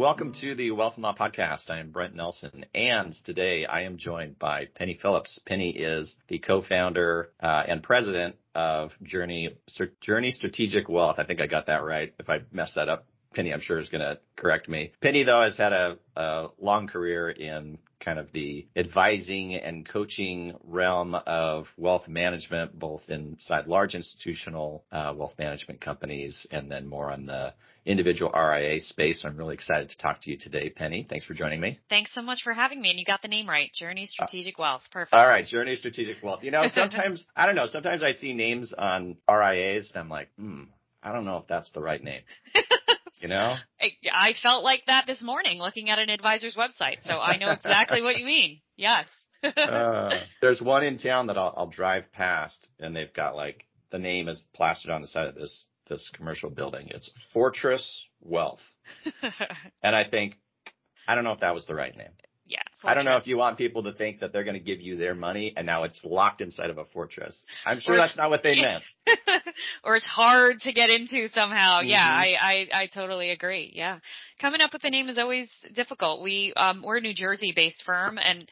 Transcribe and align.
Welcome 0.00 0.32
to 0.40 0.54
the 0.54 0.70
Wealth 0.70 0.94
and 0.94 1.02
Law 1.02 1.14
Podcast. 1.14 1.68
I 1.68 1.78
am 1.78 1.90
Brent 1.90 2.14
Nelson, 2.14 2.64
and 2.74 3.12
today 3.26 3.66
I 3.66 3.82
am 3.82 3.98
joined 3.98 4.38
by 4.38 4.68
Penny 4.74 4.98
Phillips. 4.98 5.38
Penny 5.44 5.76
is 5.76 6.16
the 6.26 6.38
co-founder 6.38 7.28
uh, 7.38 7.64
and 7.68 7.82
president 7.82 8.36
of 8.54 8.92
Journey 9.02 9.58
Journey 10.00 10.30
Strategic 10.30 10.88
Wealth. 10.88 11.16
I 11.18 11.24
think 11.24 11.42
I 11.42 11.46
got 11.46 11.66
that 11.66 11.84
right. 11.84 12.14
If 12.18 12.30
I 12.30 12.40
messed 12.50 12.76
that 12.76 12.88
up, 12.88 13.08
Penny, 13.34 13.52
I'm 13.52 13.60
sure 13.60 13.78
is 13.78 13.90
going 13.90 14.00
to 14.00 14.18
correct 14.36 14.70
me. 14.70 14.92
Penny, 15.02 15.22
though, 15.22 15.42
has 15.42 15.58
had 15.58 15.74
a, 15.74 15.98
a 16.16 16.46
long 16.58 16.86
career 16.86 17.28
in 17.28 17.76
kind 18.00 18.18
of 18.18 18.32
the 18.32 18.66
advising 18.74 19.54
and 19.54 19.88
coaching 19.88 20.56
realm 20.64 21.14
of 21.14 21.66
wealth 21.76 22.08
management, 22.08 22.78
both 22.78 23.02
inside 23.08 23.66
large 23.66 23.94
institutional 23.94 24.84
uh, 24.90 25.14
wealth 25.16 25.34
management 25.38 25.80
companies 25.80 26.46
and 26.50 26.70
then 26.70 26.86
more 26.86 27.10
on 27.10 27.26
the 27.26 27.52
individual 27.84 28.30
RIA 28.32 28.80
space. 28.80 29.24
I'm 29.24 29.36
really 29.36 29.54
excited 29.54 29.88
to 29.90 29.98
talk 29.98 30.22
to 30.22 30.30
you 30.30 30.36
today, 30.38 30.70
Penny. 30.70 31.06
Thanks 31.08 31.24
for 31.24 31.34
joining 31.34 31.60
me. 31.60 31.78
Thanks 31.88 32.12
so 32.14 32.22
much 32.22 32.42
for 32.42 32.52
having 32.52 32.80
me. 32.80 32.90
And 32.90 32.98
you 32.98 33.04
got 33.04 33.22
the 33.22 33.28
name 33.28 33.48
right. 33.48 33.72
Journey 33.72 34.06
Strategic 34.06 34.58
uh, 34.58 34.62
Wealth. 34.62 34.82
Perfect. 34.90 35.14
All 35.14 35.26
right. 35.26 35.46
Journey 35.46 35.76
Strategic 35.76 36.22
Wealth. 36.22 36.40
You 36.42 36.50
know, 36.50 36.66
sometimes, 36.74 37.24
I 37.34 37.46
don't 37.46 37.54
know, 37.54 37.66
sometimes 37.66 38.02
I 38.02 38.12
see 38.12 38.34
names 38.34 38.72
on 38.76 39.16
RIAs 39.28 39.90
and 39.94 40.00
I'm 40.02 40.08
like, 40.08 40.28
hmm, 40.38 40.64
I 41.02 41.12
don't 41.12 41.24
know 41.24 41.38
if 41.38 41.46
that's 41.46 41.70
the 41.72 41.80
right 41.80 42.02
name. 42.02 42.22
you 43.20 43.28
know? 43.28 43.56
I, 43.80 43.90
I 44.12 44.32
felt 44.42 44.64
like 44.64 44.82
that 44.86 45.04
this 45.06 45.22
morning 45.22 45.58
looking 45.58 45.90
at 45.90 45.98
an 45.98 46.10
advisor's 46.10 46.56
website. 46.56 47.02
So 47.02 47.18
I 47.18 47.36
know 47.36 47.50
exactly 47.50 48.02
what 48.02 48.18
you 48.18 48.24
mean. 48.24 48.60
Yes. 48.76 49.08
uh, 49.42 50.10
there's 50.40 50.60
one 50.60 50.84
in 50.84 50.98
town 50.98 51.28
that 51.28 51.38
I'll, 51.38 51.54
I'll 51.56 51.66
drive 51.66 52.12
past 52.12 52.68
and 52.78 52.94
they've 52.94 53.12
got 53.12 53.36
like 53.36 53.64
the 53.90 53.98
name 53.98 54.28
is 54.28 54.44
plastered 54.54 54.90
on 54.90 55.00
the 55.00 55.08
side 55.08 55.26
of 55.26 55.34
this 55.34 55.66
this 55.88 56.08
commercial 56.14 56.50
building. 56.50 56.88
It's 56.90 57.10
Fortress 57.34 58.06
Wealth. 58.20 58.60
and 59.82 59.94
I 59.96 60.08
think, 60.08 60.36
I 61.06 61.14
don't 61.14 61.24
know 61.24 61.32
if 61.32 61.40
that 61.40 61.54
was 61.54 61.66
the 61.66 61.74
right 61.74 61.94
name. 61.94 62.12
Fortress. 62.80 62.90
I 62.90 62.94
don't 62.94 63.04
know 63.04 63.18
if 63.18 63.26
you 63.26 63.36
want 63.36 63.58
people 63.58 63.82
to 63.82 63.92
think 63.92 64.20
that 64.20 64.32
they're 64.32 64.44
going 64.44 64.54
to 64.54 64.64
give 64.64 64.80
you 64.80 64.96
their 64.96 65.14
money 65.14 65.52
and 65.54 65.66
now 65.66 65.84
it's 65.84 66.02
locked 66.02 66.40
inside 66.40 66.70
of 66.70 66.78
a 66.78 66.86
fortress. 66.86 67.44
I'm 67.66 67.78
sure 67.78 67.94
that's 67.94 68.16
not 68.16 68.30
what 68.30 68.42
they 68.42 68.54
meant. 68.54 68.82
or 69.84 69.96
it's 69.96 70.06
hard 70.06 70.60
to 70.60 70.72
get 70.72 70.88
into 70.88 71.28
somehow. 71.28 71.80
Mm-hmm. 71.80 71.88
Yeah, 71.88 72.06
I, 72.06 72.34
I, 72.40 72.82
I 72.82 72.86
totally 72.86 73.30
agree. 73.30 73.70
Yeah. 73.74 73.98
Coming 74.40 74.62
up 74.62 74.72
with 74.72 74.82
a 74.84 74.90
name 74.90 75.10
is 75.10 75.18
always 75.18 75.50
difficult. 75.74 76.22
We, 76.22 76.54
um, 76.56 76.82
we're 76.82 76.96
a 76.96 77.00
New 77.02 77.14
Jersey 77.14 77.52
based 77.54 77.82
firm 77.84 78.18
and 78.18 78.50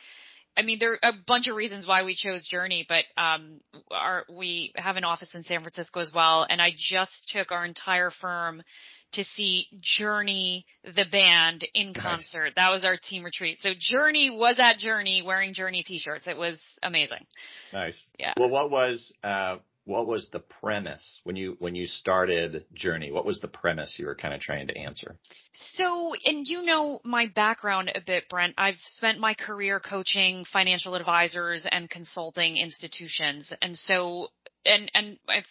I 0.59 0.63
mean, 0.63 0.79
there 0.81 0.95
are 0.95 1.11
a 1.11 1.13
bunch 1.25 1.47
of 1.47 1.55
reasons 1.55 1.87
why 1.87 2.03
we 2.03 2.17
chose 2.17 2.45
Journey, 2.45 2.85
but 2.89 3.05
um, 3.17 3.61
our, 3.93 4.25
we 4.29 4.73
have 4.75 4.97
an 4.97 5.05
office 5.05 5.33
in 5.33 5.45
San 5.45 5.61
Francisco 5.61 6.01
as 6.01 6.11
well, 6.13 6.45
and 6.51 6.61
I 6.61 6.73
just 6.77 7.29
took 7.29 7.53
our 7.53 7.65
entire 7.65 8.11
firm 8.11 8.65
to 9.13 9.25
see 9.25 9.67
Journey, 9.81 10.67
the 10.85 11.07
band, 11.11 11.67
in 11.75 11.95
concert. 11.95 12.45
Nice. 12.45 12.55
That 12.57 12.71
was 12.71 12.85
our 12.85 12.97
team 12.97 13.25
retreat. 13.25 13.59
So 13.61 13.71
Journey 13.79 14.31
was 14.31 14.59
at 14.61 14.79
Journey 14.79 15.23
wearing 15.23 15.55
Journey 15.55 15.83
t-shirts. 15.83 16.27
It 16.27 16.37
was 16.37 16.61
amazing. 16.83 17.27
Nice. 17.73 18.01
Yeah. 18.19 18.35
Well, 18.37 18.51
what 18.51 18.71
was 18.71 19.13
uh, 19.25 19.57
what 19.89 20.07
was 20.07 20.29
the 20.31 20.41
premise 20.41 21.21
when 21.25 21.35
you 21.35 21.57
when 21.61 21.75
you 21.75 21.87
started 21.87 22.67
Journey? 22.75 23.11
What 23.11 23.25
was 23.25 23.41
the 23.41 23.49
premise 23.49 23.97
you 23.99 24.05
were 24.05 24.15
kind 24.15 24.35
of 24.35 24.41
trying 24.41 24.67
to 24.69 24.77
answer? 24.77 25.17
So, 25.55 26.13
and 26.27 26.47
you 26.47 26.63
know 26.63 27.01
my 27.05 27.27
background 27.35 27.91
a 27.95 28.01
bit, 28.07 28.29
Brent. 28.29 28.55
I've 28.59 28.79
spent 28.85 29.19
my 29.19 29.33
career 29.33 29.81
coaching 29.81 30.45
financial 30.53 30.95
advisors 30.95 31.67
and 31.69 31.89
consulting 31.89 32.59
institutions, 32.59 33.51
and 33.63 33.75
so 33.77 34.29
and 34.67 34.91
and 34.93 35.17
I've 35.27 35.47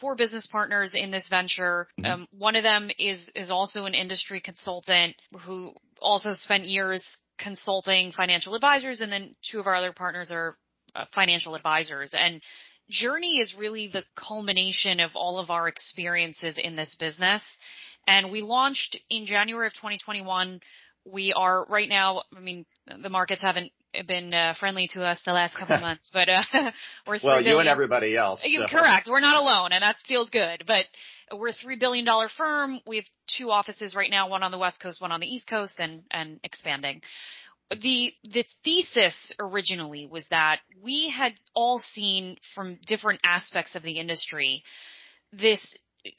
four 0.00 0.14
business 0.14 0.46
partners 0.46 0.92
in 0.94 1.10
this 1.10 1.28
venture. 1.28 1.88
Mm-hmm. 1.98 2.10
Um, 2.10 2.28
one 2.36 2.56
of 2.56 2.62
them 2.62 2.90
is 2.98 3.30
is 3.34 3.50
also 3.50 3.84
an 3.84 3.94
industry 3.94 4.40
consultant 4.40 5.16
who 5.40 5.72
also 6.00 6.30
spent 6.32 6.64
years 6.64 7.02
consulting 7.38 8.12
financial 8.12 8.54
advisors, 8.54 9.00
and 9.00 9.12
then 9.12 9.34
two 9.50 9.60
of 9.60 9.66
our 9.66 9.74
other 9.74 9.92
partners 9.92 10.30
are 10.30 10.56
uh, 10.96 11.04
financial 11.14 11.54
advisors 11.54 12.12
and 12.14 12.40
Journey 12.90 13.38
is 13.38 13.54
really 13.54 13.88
the 13.88 14.04
culmination 14.16 15.00
of 15.00 15.10
all 15.14 15.38
of 15.38 15.50
our 15.50 15.68
experiences 15.68 16.56
in 16.56 16.74
this 16.74 16.94
business. 16.98 17.42
And 18.06 18.30
we 18.30 18.40
launched 18.40 18.98
in 19.10 19.26
January 19.26 19.66
of 19.66 19.74
2021. 19.74 20.60
We 21.04 21.32
are 21.34 21.66
right 21.66 21.88
now, 21.88 22.22
I 22.34 22.40
mean, 22.40 22.64
the 23.02 23.10
markets 23.10 23.42
haven't 23.42 23.72
been 24.06 24.32
uh, 24.32 24.54
friendly 24.58 24.88
to 24.92 25.04
us 25.04 25.20
the 25.24 25.32
last 25.32 25.56
couple 25.56 25.76
of 25.76 25.80
months, 25.88 26.10
but 26.12 26.28
uh, 26.28 26.42
we're 27.06 27.18
well, 27.22 27.42
you 27.42 27.58
and 27.58 27.68
everybody 27.68 28.16
else. 28.16 28.42
So. 28.42 28.66
Correct. 28.68 29.08
We're 29.10 29.20
not 29.20 29.40
alone, 29.40 29.72
and 29.72 29.82
that 29.82 29.96
feels 30.06 30.30
good. 30.30 30.64
But 30.66 30.84
we're 31.32 31.48
a 31.48 31.52
three 31.52 31.76
billion 31.76 32.04
dollar 32.04 32.28
firm. 32.36 32.80
We 32.86 32.96
have 32.96 33.06
two 33.38 33.50
offices 33.50 33.94
right 33.94 34.10
now, 34.10 34.28
one 34.28 34.42
on 34.42 34.50
the 34.50 34.58
West 34.58 34.80
Coast, 34.80 35.00
one 35.00 35.12
on 35.12 35.20
the 35.20 35.26
East 35.26 35.46
Coast, 35.46 35.78
and 35.78 36.02
and 36.10 36.40
expanding 36.44 37.02
the 37.70 38.12
the 38.24 38.44
thesis 38.64 39.34
originally 39.38 40.06
was 40.06 40.26
that 40.30 40.60
we 40.82 41.12
had 41.14 41.32
all 41.54 41.78
seen 41.78 42.36
from 42.54 42.78
different 42.86 43.20
aspects 43.24 43.74
of 43.74 43.82
the 43.82 43.98
industry 43.98 44.62
this 45.32 45.60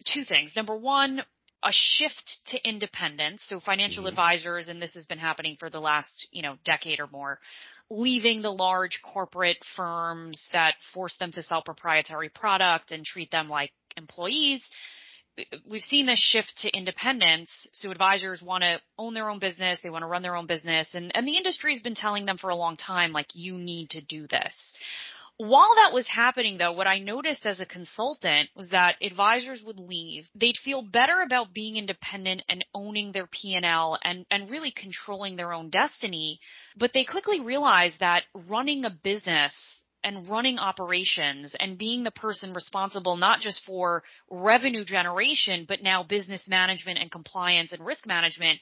two 0.05 0.23
things. 0.25 0.53
Number 0.55 0.77
one, 0.77 1.21
a 1.63 1.71
shift 1.71 2.39
to 2.47 2.67
independence. 2.67 3.43
So 3.47 3.59
financial 3.59 4.03
mm-hmm. 4.03 4.09
advisors, 4.09 4.69
and 4.69 4.81
this 4.81 4.93
has 4.93 5.05
been 5.05 5.17
happening 5.17 5.57
for 5.59 5.69
the 5.69 5.79
last, 5.79 6.27
you 6.31 6.41
know, 6.41 6.55
decade 6.65 6.99
or 6.99 7.07
more, 7.07 7.39
leaving 7.89 8.41
the 8.41 8.51
large 8.51 9.01
corporate 9.01 9.57
firms 9.75 10.49
that 10.53 10.75
force 10.93 11.15
them 11.17 11.31
to 11.33 11.43
sell 11.43 11.61
proprietary 11.61 12.29
product 12.29 12.91
and 12.91 13.05
treat 13.05 13.31
them 13.31 13.47
like 13.47 13.71
employees 13.97 14.69
we've 15.67 15.83
seen 15.83 16.05
this 16.05 16.19
shift 16.19 16.53
to 16.57 16.69
independence. 16.75 17.49
So 17.73 17.91
advisors 17.91 18.41
want 18.41 18.63
to 18.63 18.79
own 18.97 19.13
their 19.13 19.29
own 19.29 19.39
business. 19.39 19.79
They 19.81 19.89
want 19.89 20.03
to 20.03 20.07
run 20.07 20.21
their 20.21 20.35
own 20.35 20.47
business. 20.47 20.89
And, 20.93 21.11
and 21.15 21.27
the 21.27 21.37
industry 21.37 21.73
has 21.73 21.81
been 21.81 21.95
telling 21.95 22.25
them 22.25 22.37
for 22.37 22.49
a 22.49 22.55
long 22.55 22.75
time, 22.75 23.11
like, 23.11 23.27
you 23.33 23.57
need 23.57 23.91
to 23.91 24.01
do 24.01 24.27
this. 24.27 24.73
While 25.39 25.73
that 25.75 25.93
was 25.93 26.05
happening 26.05 26.57
though, 26.57 26.73
what 26.73 26.85
I 26.85 26.99
noticed 26.99 27.45
as 27.45 27.61
a 27.61 27.65
consultant 27.65 28.49
was 28.57 28.67
that 28.71 28.97
advisors 29.01 29.63
would 29.63 29.79
leave. 29.79 30.27
They'd 30.35 30.57
feel 30.57 30.81
better 30.81 31.21
about 31.21 31.53
being 31.53 31.77
independent 31.77 32.43
and 32.49 32.65
owning 32.75 33.13
their 33.13 33.25
P&L 33.25 33.97
and, 34.03 34.25
and 34.29 34.49
really 34.49 34.71
controlling 34.71 35.37
their 35.37 35.53
own 35.53 35.69
destiny. 35.69 36.41
But 36.75 36.91
they 36.93 37.05
quickly 37.05 37.39
realized 37.39 38.01
that 38.01 38.23
running 38.33 38.83
a 38.83 38.89
business 38.89 39.53
and 40.03 40.27
running 40.27 40.59
operations 40.59 41.55
and 41.57 41.77
being 41.77 42.03
the 42.03 42.11
person 42.11 42.53
responsible 42.53 43.15
not 43.15 43.39
just 43.39 43.63
for 43.63 44.03
revenue 44.29 44.83
generation, 44.83 45.63
but 45.65 45.81
now 45.81 46.03
business 46.03 46.49
management 46.49 46.99
and 46.99 47.09
compliance 47.09 47.71
and 47.71 47.85
risk 47.85 48.05
management 48.05 48.59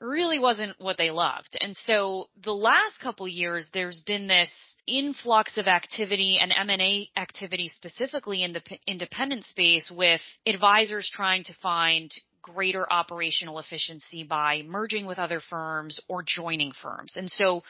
really 0.00 0.38
wasn't 0.38 0.74
what 0.78 0.96
they 0.96 1.10
loved. 1.10 1.56
And 1.60 1.76
so 1.76 2.26
the 2.42 2.52
last 2.52 3.00
couple 3.02 3.26
years, 3.26 3.68
there's 3.72 4.00
been 4.00 4.26
this 4.26 4.50
influx 4.86 5.58
of 5.58 5.66
activity 5.66 6.38
and 6.40 6.52
M&A 6.56 7.10
activity 7.16 7.68
specifically 7.74 8.42
in 8.42 8.52
the 8.52 8.62
independent 8.86 9.44
space 9.44 9.90
with 9.90 10.20
advisors 10.46 11.10
trying 11.12 11.44
to 11.44 11.54
find 11.62 12.12
greater 12.42 12.90
operational 12.90 13.58
efficiency 13.58 14.24
by 14.24 14.62
merging 14.66 15.06
with 15.06 15.18
other 15.18 15.40
firms 15.50 16.00
or 16.08 16.22
joining 16.24 16.72
firms. 16.72 17.14
And 17.16 17.28
so 17.28 17.62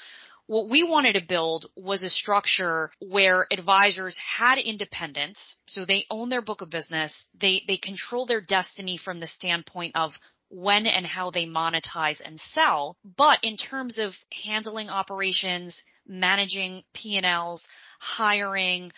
what 0.46 0.70
we 0.70 0.82
wanted 0.82 1.12
to 1.12 1.20
build 1.28 1.66
was 1.76 2.02
a 2.02 2.08
structure 2.08 2.90
where 3.00 3.46
advisors 3.52 4.16
had 4.38 4.56
independence, 4.58 5.38
so 5.66 5.84
they 5.84 6.06
own 6.10 6.30
their 6.30 6.40
book 6.40 6.62
of 6.62 6.70
business, 6.70 7.26
they, 7.38 7.62
they 7.68 7.76
control 7.76 8.24
their 8.24 8.40
destiny 8.40 8.98
from 9.02 9.18
the 9.18 9.26
standpoint 9.26 9.94
of 9.94 10.12
when 10.50 10.86
and 10.86 11.06
how 11.06 11.30
they 11.30 11.46
monetize 11.46 12.20
and 12.24 12.40
sell, 12.40 12.96
but 13.16 13.38
in 13.42 13.56
terms 13.56 13.98
of 13.98 14.12
handling 14.44 14.88
operations, 14.88 15.80
managing 16.06 16.82
P&Ls, 16.94 17.62
hiring, 18.00 18.90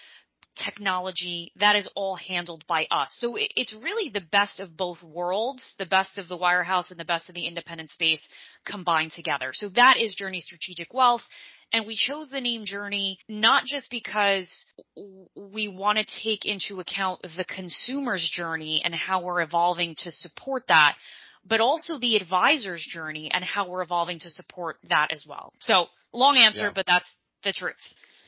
technology, 0.56 1.52
that 1.56 1.76
is 1.76 1.88
all 1.94 2.17
handled 2.17 2.64
by 2.67 2.87
us. 2.91 3.08
So 3.19 3.37
it's 3.37 3.73
really 3.73 4.11
the 4.11 4.20
best 4.20 4.61
of 4.61 4.76
both 4.76 5.02
worlds, 5.02 5.75
the 5.79 5.87
best 5.87 6.19
of 6.19 6.29
the 6.29 6.37
wirehouse 6.37 6.91
and 6.91 6.99
the 6.99 7.05
best 7.05 7.29
of 7.29 7.35
the 7.35 7.47
independent 7.47 7.91
space 7.91 8.20
combined 8.67 9.12
together. 9.12 9.50
So 9.53 9.69
that 9.70 9.96
is 9.99 10.14
Journey 10.14 10.41
Strategic 10.41 10.93
Wealth. 10.93 11.23
And 11.73 11.87
we 11.87 11.96
chose 11.96 12.29
the 12.31 12.41
name 12.41 12.64
Journey 12.64 13.19
not 13.29 13.64
just 13.64 13.91
because 13.91 14.67
we 15.37 15.69
want 15.69 15.99
to 15.99 16.20
take 16.23 16.44
into 16.44 16.81
account 16.81 17.23
the 17.23 17.44
consumer's 17.44 18.29
journey 18.29 18.82
and 18.85 18.94
how 18.94 19.23
we're 19.23 19.43
evolving 19.43 19.94
to 19.99 20.11
support 20.11 20.64
that, 20.69 20.94
but 21.47 21.61
also 21.61 21.99
the 21.99 22.17
advisor's 22.17 22.85
journey 22.85 23.31
and 23.33 23.45
how 23.45 23.69
we're 23.69 23.83
evolving 23.83 24.19
to 24.21 24.31
support 24.31 24.77
that 24.89 25.09
as 25.13 25.27
well. 25.27 25.53
So 25.61 25.87
long 26.13 26.37
answer, 26.37 26.67
yeah. 26.67 26.73
but 26.75 26.87
that's 26.87 27.15
the 27.45 27.53
truth. 27.53 27.77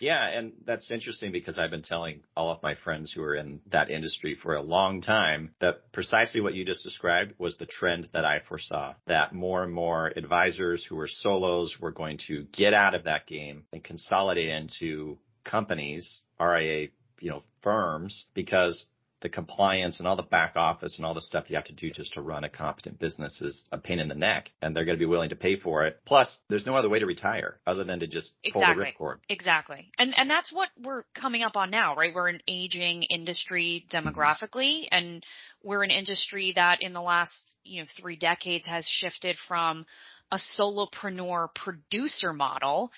Yeah, 0.02 0.26
and 0.26 0.54
that's 0.64 0.90
interesting 0.90 1.30
because 1.30 1.60
I've 1.60 1.70
been 1.70 1.82
telling 1.82 2.22
all 2.36 2.50
of 2.50 2.60
my 2.60 2.74
friends 2.74 3.12
who 3.12 3.22
are 3.22 3.36
in 3.36 3.60
that 3.70 3.88
industry 3.88 4.34
for 4.34 4.56
a 4.56 4.60
long 4.60 5.00
time 5.00 5.54
that 5.60 5.92
precisely 5.92 6.40
what 6.40 6.54
you 6.54 6.64
just 6.64 6.82
described 6.82 7.34
was 7.38 7.56
the 7.56 7.66
trend 7.66 8.08
that 8.12 8.24
I 8.24 8.40
foresaw. 8.40 8.94
That 9.06 9.32
more 9.32 9.62
and 9.62 9.72
more 9.72 10.12
advisors 10.16 10.84
who 10.84 10.96
were 10.96 11.06
solos 11.06 11.78
were 11.80 11.92
going 11.92 12.18
to 12.26 12.46
get 12.52 12.74
out 12.74 12.96
of 12.96 13.04
that 13.04 13.28
game 13.28 13.62
and 13.72 13.84
consolidate 13.84 14.48
into 14.48 15.18
companies, 15.44 16.22
RIA, 16.40 16.88
you 17.20 17.30
know, 17.30 17.44
firms 17.62 18.26
because 18.34 18.86
the 19.22 19.28
compliance 19.28 19.98
and 19.98 20.06
all 20.06 20.16
the 20.16 20.22
back 20.22 20.56
office 20.56 20.96
and 20.96 21.06
all 21.06 21.14
the 21.14 21.22
stuff 21.22 21.44
you 21.48 21.56
have 21.56 21.64
to 21.64 21.72
do 21.72 21.90
just 21.90 22.14
to 22.14 22.20
run 22.20 22.44
a 22.44 22.48
competent 22.48 22.98
business 22.98 23.40
is 23.40 23.64
a 23.72 23.78
pain 23.78 23.98
in 23.98 24.08
the 24.08 24.14
neck 24.14 24.50
and 24.60 24.76
they're 24.76 24.84
going 24.84 24.96
to 24.96 25.02
be 25.02 25.06
willing 25.06 25.30
to 25.30 25.36
pay 25.36 25.58
for 25.58 25.84
it. 25.84 26.00
Plus, 26.04 26.38
there's 26.48 26.66
no 26.66 26.74
other 26.74 26.88
way 26.88 26.98
to 26.98 27.06
retire 27.06 27.58
other 27.66 27.84
than 27.84 28.00
to 28.00 28.06
just 28.06 28.32
pull 28.52 28.62
exactly. 28.62 28.84
the 28.84 29.04
ripcord. 29.04 29.16
Exactly. 29.28 29.90
And 29.98 30.12
and 30.16 30.28
that's 30.28 30.52
what 30.52 30.68
we're 30.82 31.04
coming 31.14 31.42
up 31.42 31.56
on 31.56 31.70
now, 31.70 31.94
right? 31.96 32.14
We're 32.14 32.28
an 32.28 32.42
aging 32.46 33.04
industry 33.04 33.86
demographically 33.92 34.84
mm-hmm. 34.84 34.94
and 34.96 35.26
we're 35.62 35.84
an 35.84 35.90
industry 35.90 36.52
that 36.56 36.82
in 36.82 36.92
the 36.92 37.02
last, 37.02 37.32
you 37.62 37.82
know, 37.82 37.88
3 38.00 38.16
decades 38.16 38.66
has 38.66 38.86
shifted 38.88 39.36
from 39.46 39.86
a 40.32 40.38
solopreneur 40.58 41.54
producer 41.54 42.32
model 42.32 42.90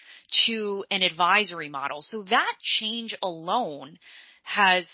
to 0.46 0.84
an 0.90 1.02
advisory 1.02 1.68
model. 1.68 2.00
So 2.00 2.22
that 2.30 2.54
change 2.62 3.16
alone 3.22 3.98
has 4.44 4.88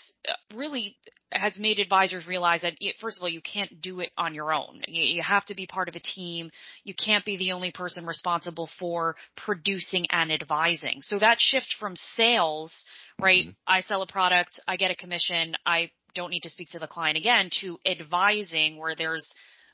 really 0.55 0.97
has 1.31 1.57
made 1.57 1.79
advisors 1.79 2.27
realize 2.27 2.61
that 2.61 2.73
first 2.99 3.17
of 3.17 3.23
all 3.23 3.29
you 3.29 3.41
can't 3.41 3.81
do 3.81 3.99
it 3.99 4.11
on 4.17 4.35
your 4.35 4.53
own. 4.53 4.81
You 4.87 5.21
have 5.21 5.45
to 5.45 5.55
be 5.55 5.65
part 5.65 5.89
of 5.89 5.95
a 5.95 5.99
team. 5.99 6.51
You 6.83 6.93
can't 6.93 7.25
be 7.25 7.37
the 7.37 7.51
only 7.51 7.71
person 7.71 8.05
responsible 8.05 8.69
for 8.79 9.15
producing 9.35 10.07
and 10.11 10.31
advising. 10.31 11.01
So 11.01 11.19
that 11.19 11.39
shift 11.39 11.75
from 11.79 11.95
sales 12.15 12.73
right 13.19 13.45
mm-hmm. 13.45 13.51
i 13.67 13.81
sell 13.81 14.01
a 14.01 14.07
product 14.07 14.59
i 14.67 14.77
get 14.77 14.89
a 14.89 14.95
commission 14.95 15.53
i 15.65 15.91
don't 16.15 16.31
need 16.31 16.41
to 16.41 16.49
speak 16.49 16.69
to 16.69 16.79
the 16.79 16.87
client 16.87 17.17
again 17.17 17.49
to 17.61 17.77
advising 17.85 18.77
where 18.77 18.95
there's 18.95 19.27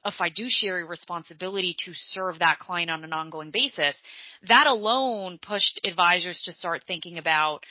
a 0.04 0.12
fiduciary 0.12 0.86
responsibility 0.86 1.76
to 1.86 1.92
serve 1.94 2.40
that 2.40 2.60
client 2.60 2.90
on 2.90 3.04
an 3.04 3.12
ongoing 3.12 3.52
basis. 3.52 3.96
That 4.48 4.68
alone 4.68 5.40
pushed 5.42 5.82
advisors 5.84 6.42
to 6.46 6.54
start 6.54 6.84
thinking 6.88 7.18
about 7.18 7.66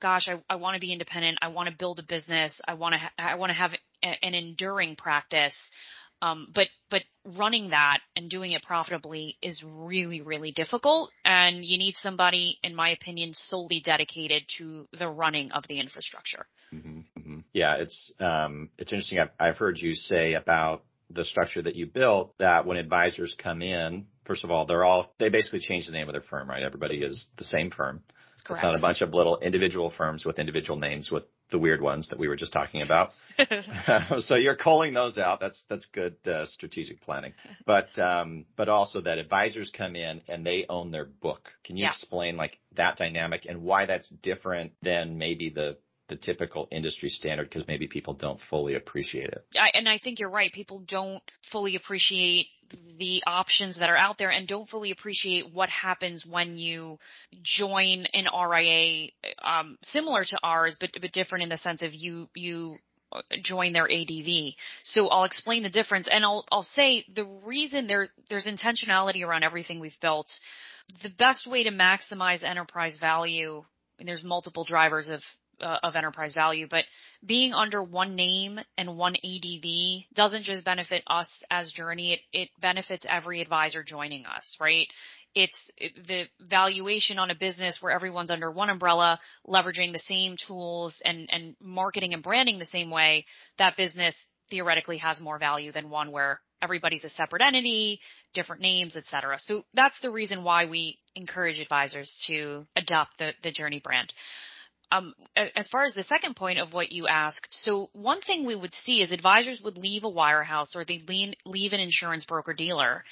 gosh, 0.00 0.28
I, 0.28 0.40
I 0.48 0.56
want 0.56 0.74
to 0.74 0.80
be 0.80 0.92
independent. 0.92 1.38
I 1.42 1.48
want 1.48 1.68
to 1.68 1.74
build 1.76 1.98
a 1.98 2.02
business. 2.02 2.58
I 2.66 2.74
want 2.74 2.94
to, 2.94 2.98
ha- 2.98 3.12
I 3.18 3.34
want 3.36 3.50
to 3.50 3.54
have 3.54 3.72
a, 4.02 4.24
an 4.24 4.34
enduring 4.34 4.96
practice. 4.96 5.56
Um, 6.22 6.48
but, 6.54 6.66
but 6.90 7.00
running 7.24 7.70
that 7.70 8.00
and 8.14 8.28
doing 8.28 8.52
it 8.52 8.62
profitably 8.62 9.38
is 9.40 9.62
really, 9.64 10.20
really 10.20 10.52
difficult. 10.52 11.10
And 11.24 11.64
you 11.64 11.78
need 11.78 11.94
somebody, 11.96 12.58
in 12.62 12.74
my 12.74 12.90
opinion, 12.90 13.32
solely 13.32 13.80
dedicated 13.82 14.42
to 14.58 14.86
the 14.98 15.08
running 15.08 15.52
of 15.52 15.64
the 15.66 15.80
infrastructure. 15.80 16.46
Mm-hmm, 16.74 16.98
mm-hmm. 17.18 17.38
Yeah, 17.54 17.76
it's, 17.76 18.12
um, 18.20 18.68
it's 18.76 18.92
interesting. 18.92 19.18
I've, 19.18 19.30
I've 19.38 19.56
heard 19.56 19.78
you 19.78 19.94
say 19.94 20.34
about 20.34 20.84
the 21.08 21.24
structure 21.24 21.62
that 21.62 21.74
you 21.74 21.86
built 21.86 22.36
that 22.38 22.66
when 22.66 22.76
advisors 22.76 23.34
come 23.42 23.62
in, 23.62 24.06
first 24.26 24.44
of 24.44 24.50
all, 24.50 24.66
they're 24.66 24.84
all, 24.84 25.14
they 25.18 25.30
basically 25.30 25.60
change 25.60 25.86
the 25.86 25.92
name 25.92 26.08
of 26.08 26.12
their 26.12 26.22
firm, 26.22 26.48
right? 26.48 26.62
Everybody 26.62 26.98
is 26.98 27.26
the 27.38 27.44
same 27.44 27.70
firm. 27.70 28.02
Correct. 28.40 28.64
It's 28.64 28.64
not 28.64 28.76
a 28.76 28.80
bunch 28.80 29.00
of 29.00 29.14
little 29.14 29.38
individual 29.38 29.90
firms 29.90 30.24
with 30.24 30.38
individual 30.38 30.78
names 30.78 31.10
with 31.10 31.24
the 31.50 31.58
weird 31.58 31.80
ones 31.80 32.08
that 32.08 32.18
we 32.18 32.28
were 32.28 32.36
just 32.36 32.52
talking 32.52 32.82
about. 32.82 33.10
so 34.20 34.36
you're 34.36 34.56
calling 34.56 34.94
those 34.94 35.18
out. 35.18 35.40
That's 35.40 35.64
that's 35.68 35.86
good 35.86 36.16
uh, 36.26 36.46
strategic 36.46 37.00
planning. 37.02 37.32
But 37.66 37.96
um, 37.98 38.46
but 38.56 38.68
also 38.68 39.00
that 39.02 39.18
advisors 39.18 39.70
come 39.76 39.94
in 39.94 40.22
and 40.28 40.44
they 40.44 40.66
own 40.68 40.90
their 40.90 41.04
book. 41.04 41.48
Can 41.64 41.76
you 41.76 41.86
explain 41.86 42.36
like 42.36 42.58
that 42.76 42.96
dynamic 42.96 43.46
and 43.48 43.62
why 43.62 43.86
that's 43.86 44.08
different 44.08 44.72
than 44.82 45.18
maybe 45.18 45.50
the 45.50 45.76
the 46.10 46.16
typical 46.16 46.68
industry 46.70 47.08
standard 47.08 47.48
because 47.48 47.66
maybe 47.68 47.86
people 47.86 48.14
don't 48.14 48.40
fully 48.50 48.74
appreciate 48.74 49.28
it. 49.28 49.46
I, 49.56 49.70
and 49.74 49.88
I 49.88 49.98
think 49.98 50.18
you're 50.18 50.28
right. 50.28 50.52
People 50.52 50.80
don't 50.80 51.22
fully 51.52 51.76
appreciate 51.76 52.48
the 52.98 53.22
options 53.26 53.78
that 53.78 53.88
are 53.88 53.96
out 53.96 54.18
there 54.18 54.30
and 54.30 54.46
don't 54.46 54.68
fully 54.68 54.90
appreciate 54.90 55.52
what 55.52 55.68
happens 55.68 56.24
when 56.26 56.56
you 56.56 56.98
join 57.42 58.06
an 58.12 58.26
RIA 58.26 59.08
um, 59.42 59.78
similar 59.82 60.24
to 60.24 60.38
ours, 60.42 60.76
but 60.80 60.90
but 61.00 61.12
different 61.12 61.42
in 61.42 61.48
the 61.48 61.56
sense 61.56 61.82
of 61.82 61.94
you 61.94 62.28
you 62.34 62.76
join 63.42 63.72
their 63.72 63.90
ADV. 63.90 64.54
So 64.84 65.08
I'll 65.08 65.24
explain 65.24 65.62
the 65.62 65.70
difference 65.70 66.08
and 66.10 66.24
I'll 66.24 66.44
I'll 66.52 66.62
say 66.62 67.04
the 67.14 67.24
reason 67.44 67.86
there 67.86 68.08
there's 68.28 68.46
intentionality 68.46 69.24
around 69.24 69.42
everything 69.42 69.80
we've 69.80 69.98
built. 70.00 70.30
The 71.02 71.10
best 71.10 71.46
way 71.46 71.64
to 71.64 71.70
maximize 71.70 72.42
enterprise 72.42 72.98
value 73.00 73.64
and 73.98 74.08
there's 74.08 74.24
multiple 74.24 74.64
drivers 74.64 75.08
of 75.08 75.20
uh, 75.60 75.78
of 75.82 75.96
enterprise 75.96 76.34
value, 76.34 76.66
but 76.68 76.84
being 77.24 77.52
under 77.52 77.82
one 77.82 78.14
name 78.14 78.60
and 78.78 78.96
one 78.96 79.14
ADV 79.16 80.04
doesn't 80.14 80.44
just 80.44 80.64
benefit 80.64 81.02
us 81.06 81.28
as 81.50 81.70
Journey, 81.72 82.14
it, 82.14 82.20
it 82.32 82.48
benefits 82.60 83.06
every 83.08 83.40
advisor 83.40 83.82
joining 83.82 84.26
us, 84.26 84.56
right? 84.60 84.86
It's 85.34 85.70
the 85.78 86.24
valuation 86.40 87.18
on 87.18 87.30
a 87.30 87.36
business 87.36 87.78
where 87.80 87.92
everyone's 87.92 88.30
under 88.30 88.50
one 88.50 88.70
umbrella, 88.70 89.20
leveraging 89.46 89.92
the 89.92 90.00
same 90.00 90.36
tools 90.46 91.00
and, 91.04 91.28
and 91.30 91.54
marketing 91.60 92.14
and 92.14 92.22
branding 92.22 92.58
the 92.58 92.64
same 92.64 92.90
way, 92.90 93.26
that 93.58 93.76
business 93.76 94.16
theoretically 94.50 94.98
has 94.98 95.20
more 95.20 95.38
value 95.38 95.70
than 95.70 95.88
one 95.88 96.10
where 96.10 96.40
everybody's 96.62 97.04
a 97.04 97.10
separate 97.10 97.42
entity, 97.42 98.00
different 98.34 98.60
names, 98.60 98.96
et 98.96 99.04
cetera. 99.06 99.36
So 99.38 99.62
that's 99.72 99.98
the 100.00 100.10
reason 100.10 100.44
why 100.44 100.66
we 100.66 100.98
encourage 101.14 101.58
advisors 101.58 102.12
to 102.26 102.66
adopt 102.76 103.18
the, 103.18 103.30
the 103.42 103.52
Journey 103.52 103.80
brand 103.82 104.12
um, 104.92 105.14
as 105.56 105.68
far 105.68 105.82
as 105.84 105.94
the 105.94 106.02
second 106.02 106.36
point 106.36 106.58
of 106.58 106.72
what 106.72 106.92
you 106.92 107.06
asked, 107.06 107.48
so 107.50 107.88
one 107.92 108.20
thing 108.20 108.44
we 108.44 108.56
would 108.56 108.74
see 108.74 109.00
is 109.02 109.12
advisors 109.12 109.60
would 109.62 109.78
leave 109.78 110.04
a 110.04 110.10
wirehouse 110.10 110.74
or 110.74 110.84
they'd 110.84 111.08
leave 111.08 111.72
an 111.72 111.80
insurance 111.80 112.24
broker 112.24 112.52
dealer 112.52 113.04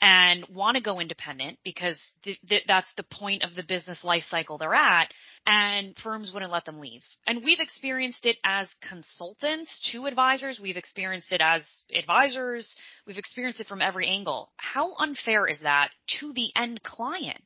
and 0.00 0.46
want 0.48 0.76
to 0.76 0.82
go 0.82 1.00
independent 1.00 1.58
because 1.64 2.00
th- 2.22 2.38
th- 2.48 2.62
that's 2.68 2.92
the 2.96 3.02
point 3.02 3.42
of 3.42 3.54
the 3.54 3.64
business 3.64 4.04
life 4.04 4.22
cycle 4.30 4.56
they're 4.56 4.74
at 4.74 5.12
and 5.44 5.96
firms 6.02 6.30
wouldn't 6.32 6.52
let 6.52 6.64
them 6.64 6.78
leave. 6.78 7.02
And 7.26 7.42
we've 7.44 7.58
experienced 7.58 8.24
it 8.26 8.36
as 8.44 8.68
consultants 8.88 9.80
to 9.92 10.06
advisors. 10.06 10.60
We've 10.62 10.76
experienced 10.76 11.32
it 11.32 11.40
as 11.42 11.62
advisors. 11.92 12.76
We've 13.06 13.18
experienced 13.18 13.60
it 13.60 13.66
from 13.66 13.82
every 13.82 14.06
angle. 14.08 14.50
How 14.56 14.94
unfair 14.94 15.46
is 15.46 15.60
that 15.60 15.88
to 16.20 16.32
the 16.32 16.52
end 16.54 16.82
client? 16.82 17.42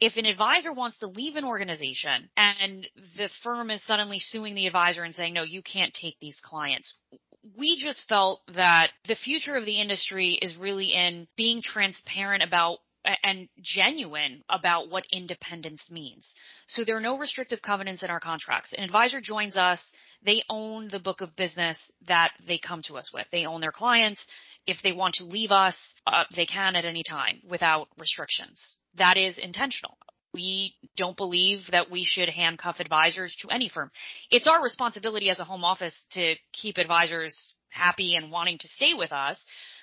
If 0.00 0.16
an 0.16 0.24
advisor 0.24 0.72
wants 0.72 0.98
to 0.98 1.06
leave 1.06 1.36
an 1.36 1.44
organization 1.44 2.30
and 2.36 2.86
the 3.16 3.28
firm 3.42 3.70
is 3.70 3.84
suddenly 3.84 4.18
suing 4.18 4.54
the 4.54 4.66
advisor 4.66 5.02
and 5.04 5.14
saying, 5.14 5.34
no, 5.34 5.42
you 5.42 5.62
can't 5.62 5.92
take 5.92 6.16
these 6.20 6.40
clients, 6.42 6.94
we 7.56 7.78
just 7.78 8.08
felt 8.08 8.40
that 8.54 8.88
the 9.06 9.14
future 9.14 9.56
of 9.56 9.64
the 9.64 9.80
industry 9.80 10.38
is 10.40 10.56
really 10.56 10.92
in 10.92 11.26
being 11.36 11.62
transparent 11.62 12.42
about 12.42 12.78
and 13.22 13.48
genuine 13.62 14.42
about 14.48 14.90
what 14.90 15.04
independence 15.10 15.90
means. 15.90 16.34
So 16.66 16.84
there 16.84 16.96
are 16.96 17.00
no 17.00 17.18
restrictive 17.18 17.62
covenants 17.62 18.02
in 18.02 18.10
our 18.10 18.20
contracts. 18.20 18.74
An 18.76 18.84
advisor 18.84 19.20
joins 19.20 19.56
us, 19.56 19.80
they 20.24 20.42
own 20.50 20.88
the 20.88 20.98
book 20.98 21.22
of 21.22 21.34
business 21.36 21.78
that 22.08 22.32
they 22.46 22.58
come 22.58 22.82
to 22.88 22.98
us 22.98 23.10
with. 23.12 23.26
They 23.32 23.46
own 23.46 23.62
their 23.62 23.72
clients. 23.72 24.22
If 24.66 24.78
they 24.82 24.92
want 24.92 25.14
to 25.16 25.24
leave 25.24 25.50
us, 25.50 25.76
uh, 26.06 26.24
they 26.34 26.46
can 26.46 26.76
at 26.76 26.84
any 26.84 27.02
time 27.02 27.40
without 27.48 27.88
restrictions. 27.98 28.76
That 28.96 29.16
is 29.16 29.38
intentional. 29.38 29.96
We 30.32 30.74
don't 30.96 31.16
believe 31.16 31.60
that 31.72 31.90
we 31.90 32.04
should 32.04 32.28
handcuff 32.28 32.78
advisors 32.78 33.34
to 33.40 33.48
any 33.50 33.68
firm. 33.68 33.90
It's 34.30 34.46
our 34.46 34.62
responsibility 34.62 35.28
as 35.28 35.40
a 35.40 35.44
home 35.44 35.64
office 35.64 35.94
to 36.12 36.34
keep 36.52 36.78
advisors 36.78 37.54
happy 37.70 38.14
and 38.14 38.30
wanting 38.30 38.58
to 38.58 38.68
stay 38.68 38.94
with 38.94 39.12
us. 39.12 39.42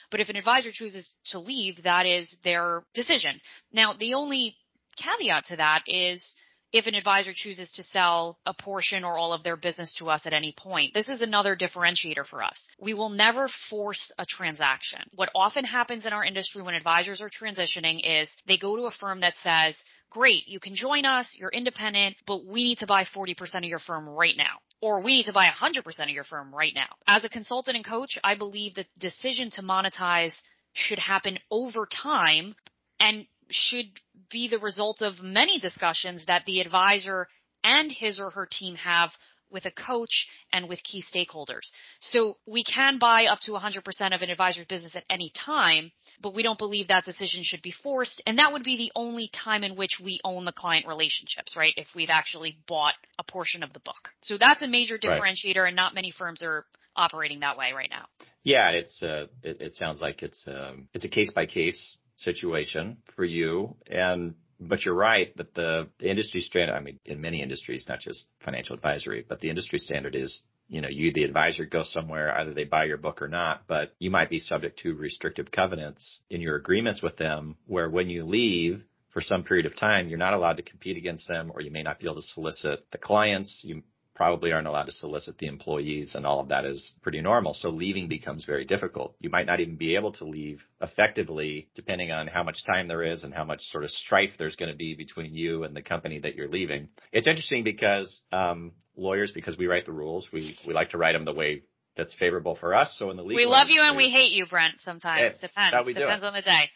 But 0.10 0.22
if 0.22 0.30
an 0.30 0.38
advisor 0.38 0.70
chooses 0.72 1.10
to 1.32 1.40
leave, 1.40 1.84
that 1.84 2.06
is 2.06 2.34
their 2.44 2.84
decision. 2.94 3.42
Now, 3.74 3.94
the 3.94 4.14
only 4.14 4.56
caveat 4.96 5.46
to 5.46 5.58
that 5.58 5.82
is 5.86 6.34
if 6.74 6.86
an 6.86 6.96
advisor 6.96 7.32
chooses 7.34 7.72
to 7.74 7.84
sell 7.84 8.38
a 8.46 8.54
portion 8.54 9.04
or 9.04 9.18
all 9.18 9.34
of 9.34 9.44
their 9.44 9.56
business 9.56 9.94
to 10.00 10.10
us 10.10 10.26
at 10.26 10.34
any 10.34 10.54
point. 10.58 10.94
This 10.94 11.08
is 11.08 11.22
another 11.22 11.56
differentiator 11.56 12.26
for 12.30 12.44
us. 12.44 12.68
We 12.80 12.94
will 12.94 13.10
never 13.10 13.50
force 13.70 14.12
a 14.18 14.26
transaction. 14.26 15.00
What 15.16 15.30
often 15.34 15.64
happens 15.64 16.06
in 16.06 16.14
our 16.14 16.26
industry 16.26 16.62
when 16.62 16.76
advisors 16.76 17.22
are 17.22 17.30
transitioning 17.30 18.00
is 18.04 18.30
they 18.48 18.58
go 18.58 18.76
to 18.76 18.84
a 18.84 18.92
firm 18.92 19.22
that 19.22 19.36
says, 19.42 19.76
great, 20.10 20.48
you 20.48 20.60
can 20.60 20.76
join 20.76 21.06
us, 21.06 21.28
you're 21.38 21.50
independent, 21.50 22.16
but 22.26 22.46
we 22.46 22.64
need 22.64 22.80
to 22.80 22.88
buy 22.88 23.04
40% 23.04 23.38
of 23.58 23.64
your 23.64 23.80
firm 23.80 24.08
right 24.08 24.36
now. 24.38 24.58
Or 24.82 25.02
we 25.02 25.16
need 25.16 25.26
to 25.26 25.34
buy 25.34 25.46
100% 25.46 25.86
of 26.04 26.10
your 26.10 26.24
firm 26.24 26.54
right 26.54 26.74
now. 26.76 26.88
As 27.08 27.24
a 27.24 27.30
consultant 27.30 27.78
and 27.78 27.86
coach, 27.86 28.18
I 28.24 28.36
believe 28.36 28.76
that 28.76 28.86
the 28.96 29.10
decision 29.10 29.50
to 29.52 29.64
monetize 29.64 30.34
should 30.74 31.00
happen 31.00 31.40
over 31.50 31.88
time 31.88 32.56
and 33.00 33.26
should 33.50 33.88
be 34.32 34.48
the 34.48 34.60
result 34.60 35.02
of 35.02 35.22
many 35.22 35.60
discussions 35.60 36.26
that 36.26 36.44
the 36.46 36.60
advisor 36.60 37.28
and 37.64 37.92
his 37.92 38.20
or 38.20 38.30
her 38.32 38.48
team 38.50 38.76
have 38.76 39.12
with 39.50 39.66
a 39.66 39.72
coach, 39.72 40.28
and 40.52 40.68
with 40.68 40.84
key 40.84 41.04
stakeholders. 41.04 41.72
So 42.00 42.38
we 42.46 42.64
can 42.64 43.00
buy 43.00 43.26
up 43.26 43.40
to 43.42 43.52
100% 43.52 44.16
of 44.16 44.22
an 44.22 44.30
advisor's 44.30 44.66
business 44.68 44.96
at 44.96 45.04
any 45.10 45.32
time, 45.34 45.92
but 46.22 46.34
we 46.34 46.44
don't 46.44 46.58
believe 46.58 46.88
that 46.88 47.06
decision 47.06 47.42
should 47.44 47.62
be 47.62 47.72
forced. 47.72 48.22
And 48.26 48.40
that 48.40 48.52
would 48.52 48.64
be 48.64 48.78
the 48.78 48.92
only 48.96 49.30
time 49.34 49.64
in 49.64 49.76
which 49.76 50.00
we 50.04 50.20
own 50.24 50.46
the 50.46 50.52
client 50.52 50.88
relationships, 50.88 51.56
right? 51.56 51.74
If 51.78 51.88
we've 51.96 52.10
actually 52.10 52.58
bought 52.68 52.96
a 53.20 53.24
portion 53.24 53.64
of 53.64 53.74
the 53.74 53.80
book. 53.80 54.10
So 54.22 54.38
that's 54.38 54.62
a 54.62 54.68
major 54.68 54.98
differentiator 54.98 55.58
right. 55.58 55.68
and 55.68 55.76
not 55.76 55.96
many 55.96 56.12
firms 56.12 56.42
are 56.42 56.66
operating 56.96 57.42
that 57.42 57.58
way 57.58 57.72
right 57.74 57.90
now. 57.90 58.06
Yeah, 58.44 58.70
it's 58.70 59.04
uh, 59.04 59.28
it, 59.44 59.62
it 59.62 59.74
sounds 59.74 60.02
like 60.02 60.24
it's 60.24 60.46
um, 60.48 60.88
it's 60.94 61.04
a 61.04 61.10
case 61.10 61.32
by 61.34 61.46
case 61.46 61.98
situation 62.18 62.98
for 63.16 63.24
you, 63.24 63.76
and 63.88 64.36
but 64.60 64.84
you're 64.84 64.96
right 64.96 65.36
that 65.38 65.54
the, 65.54 65.88
the 66.00 66.10
industry 66.10 66.42
standard, 66.42 66.74
I 66.74 66.80
mean, 66.80 67.00
in 67.06 67.22
many 67.22 67.42
industries, 67.42 67.86
not 67.88 68.00
just 68.00 68.28
financial 68.44 68.76
advisory, 68.76 69.24
but 69.28 69.40
the 69.40 69.50
industry 69.50 69.78
standard 69.78 70.16
is, 70.16 70.42
you 70.68 70.82
know, 70.82 70.90
you, 70.90 71.14
the 71.14 71.24
advisor, 71.24 71.66
go 71.66 71.84
somewhere, 71.84 72.36
either 72.40 72.54
they 72.54 72.64
buy 72.64 72.86
your 72.86 72.98
book 72.98 73.22
or 73.22 73.28
not, 73.28 73.64
but 73.68 73.94
you 74.00 74.10
might 74.10 74.30
be 74.30 74.40
subject 74.40 74.80
to 74.80 74.96
restrictive 74.96 75.52
covenants 75.52 76.22
in 76.30 76.42
your 76.42 76.56
agreements 76.56 77.02
with 77.04 77.18
them 77.18 77.56
where 77.68 77.90
when 77.90 78.10
you 78.10 78.26
leave, 78.26 78.84
for 79.12 79.22
some 79.22 79.44
period 79.44 79.66
of 79.66 79.76
time, 79.76 80.10
you're 80.10 80.18
not 80.18 80.34
allowed 80.34 80.58
to 80.58 80.64
compete 80.64 80.98
against 80.98 81.28
them, 81.28 81.52
or 81.54 81.62
you 81.62 81.72
may 81.72 81.82
not 81.82 82.00
be 82.00 82.06
able 82.06 82.16
to 82.16 82.22
solicit 82.22 82.86
the 82.92 82.98
clients. 82.98 83.62
You 83.64 83.82
probably 84.18 84.52
aren't 84.52 84.68
allowed 84.68 84.88
to 84.88 84.92
solicit 84.92 85.38
the 85.38 85.46
employees 85.46 86.14
and 86.16 86.26
all 86.26 86.40
of 86.40 86.50
that 86.50 86.66
is 86.66 86.96
pretty 87.04 87.22
normal. 87.22 87.54
So 87.54 87.70
leaving 87.70 88.08
becomes 88.08 88.46
very 88.46 88.66
difficult. 88.66 89.16
You 89.20 89.30
might 89.30 89.46
not 89.46 89.60
even 89.60 89.76
be 89.76 89.96
able 89.96 90.12
to 90.14 90.26
leave 90.26 90.64
effectively 90.82 91.70
depending 91.76 92.12
on 92.12 92.26
how 92.26 92.42
much 92.42 92.66
time 92.66 92.88
there 92.88 93.04
is 93.04 93.24
and 93.24 93.32
how 93.32 93.44
much 93.44 93.62
sort 93.66 93.84
of 93.84 93.92
strife 93.92 94.32
there's 94.40 94.56
going 94.56 94.72
to 94.72 94.76
be 94.76 94.96
between 94.96 95.36
you 95.36 95.64
and 95.64 95.76
the 95.76 95.84
company 95.84 96.20
that 96.22 96.34
you're 96.34 96.48
leaving. 96.48 96.90
It's 97.12 97.28
interesting 97.28 97.64
because 97.64 98.22
um, 98.32 98.72
lawyers, 98.96 99.32
because 99.32 99.56
we 99.56 99.68
write 99.68 99.86
the 99.86 99.94
rules, 99.94 100.28
we, 100.34 100.58
we 100.66 100.74
like 100.74 100.90
to 100.90 100.98
write 100.98 101.14
them 101.14 101.24
the 101.24 101.34
way 101.34 101.62
that's 101.96 102.16
favorable 102.16 102.56
for 102.56 102.74
us. 102.74 102.96
So 102.98 103.12
in 103.12 103.18
the 103.18 103.24
legal 103.24 103.38
We 103.38 103.46
love 103.46 103.68
you 103.70 103.82
and 103.82 103.96
we 103.96 104.10
hate 104.10 104.32
you, 104.32 104.48
Brent, 104.48 104.80
sometimes. 104.80 105.34
It's 105.34 105.42
Depends. 105.42 105.76
How 105.76 105.84
we 105.84 105.94
Depends 105.94 106.24
do 106.24 106.28
on 106.28 106.34
the 106.34 106.42
day. 106.42 106.72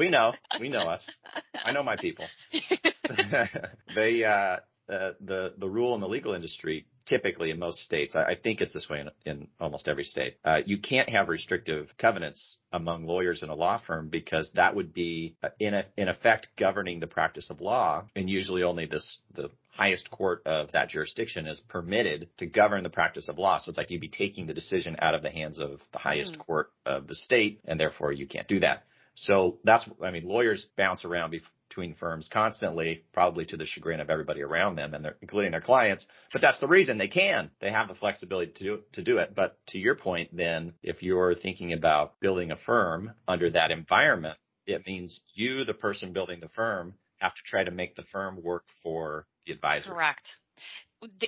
we 0.00 0.10
know. 0.10 0.32
We 0.58 0.68
know 0.68 0.80
us. 0.80 1.08
I 1.54 1.70
know 1.70 1.84
my 1.84 1.94
people. 1.94 2.26
they 3.94 4.24
uh 4.24 4.56
uh, 4.90 5.12
the 5.20 5.54
the 5.56 5.68
rule 5.68 5.94
in 5.94 6.00
the 6.00 6.08
legal 6.08 6.34
industry, 6.34 6.86
typically 7.06 7.50
in 7.50 7.58
most 7.58 7.80
states, 7.80 8.16
I, 8.16 8.22
I 8.22 8.34
think 8.34 8.60
it's 8.60 8.72
this 8.72 8.88
way 8.88 9.00
in, 9.00 9.10
in 9.24 9.48
almost 9.60 9.88
every 9.88 10.04
state. 10.04 10.36
Uh, 10.44 10.60
you 10.64 10.78
can't 10.78 11.08
have 11.10 11.28
restrictive 11.28 11.90
covenants 11.98 12.56
among 12.72 13.06
lawyers 13.06 13.42
in 13.42 13.48
a 13.48 13.54
law 13.54 13.80
firm 13.86 14.08
because 14.08 14.50
that 14.54 14.74
would 14.74 14.92
be 14.92 15.36
uh, 15.42 15.48
in 15.58 15.74
a, 15.74 15.84
in 15.96 16.08
effect 16.08 16.48
governing 16.56 17.00
the 17.00 17.06
practice 17.06 17.50
of 17.50 17.60
law, 17.60 18.04
and 18.16 18.28
usually 18.28 18.62
only 18.62 18.86
this 18.86 19.18
the 19.34 19.50
highest 19.68 20.10
court 20.10 20.42
of 20.46 20.72
that 20.72 20.88
jurisdiction 20.88 21.46
is 21.46 21.60
permitted 21.68 22.28
to 22.38 22.46
govern 22.46 22.82
the 22.82 22.90
practice 22.90 23.28
of 23.28 23.38
law. 23.38 23.58
So 23.58 23.70
it's 23.70 23.78
like 23.78 23.90
you'd 23.90 24.00
be 24.00 24.08
taking 24.08 24.46
the 24.46 24.54
decision 24.54 24.96
out 24.98 25.14
of 25.14 25.22
the 25.22 25.30
hands 25.30 25.60
of 25.60 25.80
the 25.92 25.98
highest 25.98 26.34
mm. 26.34 26.44
court 26.44 26.70
of 26.84 27.06
the 27.06 27.14
state, 27.14 27.60
and 27.64 27.78
therefore 27.78 28.12
you 28.12 28.26
can't 28.26 28.48
do 28.48 28.60
that. 28.60 28.84
So 29.14 29.58
that's, 29.64 29.88
I 30.02 30.10
mean, 30.10 30.26
lawyers 30.26 30.66
bounce 30.76 31.04
around 31.04 31.30
between 31.70 31.94
firms 31.94 32.28
constantly, 32.30 33.04
probably 33.12 33.46
to 33.46 33.56
the 33.56 33.64
chagrin 33.64 34.00
of 34.00 34.10
everybody 34.10 34.42
around 34.42 34.76
them 34.76 34.92
and 34.92 35.04
their, 35.04 35.16
including 35.22 35.52
their 35.52 35.60
clients. 35.60 36.04
But 36.32 36.42
that's 36.42 36.58
the 36.58 36.66
reason 36.66 36.98
they 36.98 37.08
can. 37.08 37.50
They 37.60 37.70
have 37.70 37.88
the 37.88 37.94
flexibility 37.94 38.52
to 38.58 38.80
to 38.92 39.02
do 39.02 39.18
it. 39.18 39.34
But 39.34 39.56
to 39.68 39.78
your 39.78 39.94
point, 39.94 40.36
then, 40.36 40.74
if 40.82 41.02
you're 41.02 41.34
thinking 41.34 41.72
about 41.72 42.18
building 42.20 42.50
a 42.50 42.56
firm 42.56 43.12
under 43.26 43.50
that 43.50 43.70
environment, 43.70 44.36
it 44.66 44.86
means 44.86 45.20
you, 45.32 45.64
the 45.64 45.72
person 45.72 46.12
building 46.12 46.40
the 46.40 46.48
firm, 46.48 46.94
have 47.18 47.34
to 47.34 47.42
try 47.44 47.64
to 47.64 47.70
make 47.70 47.94
the 47.94 48.04
firm 48.10 48.42
work 48.42 48.64
for 48.82 49.26
the 49.46 49.52
advisor. 49.52 49.90
Correct. 49.90 50.28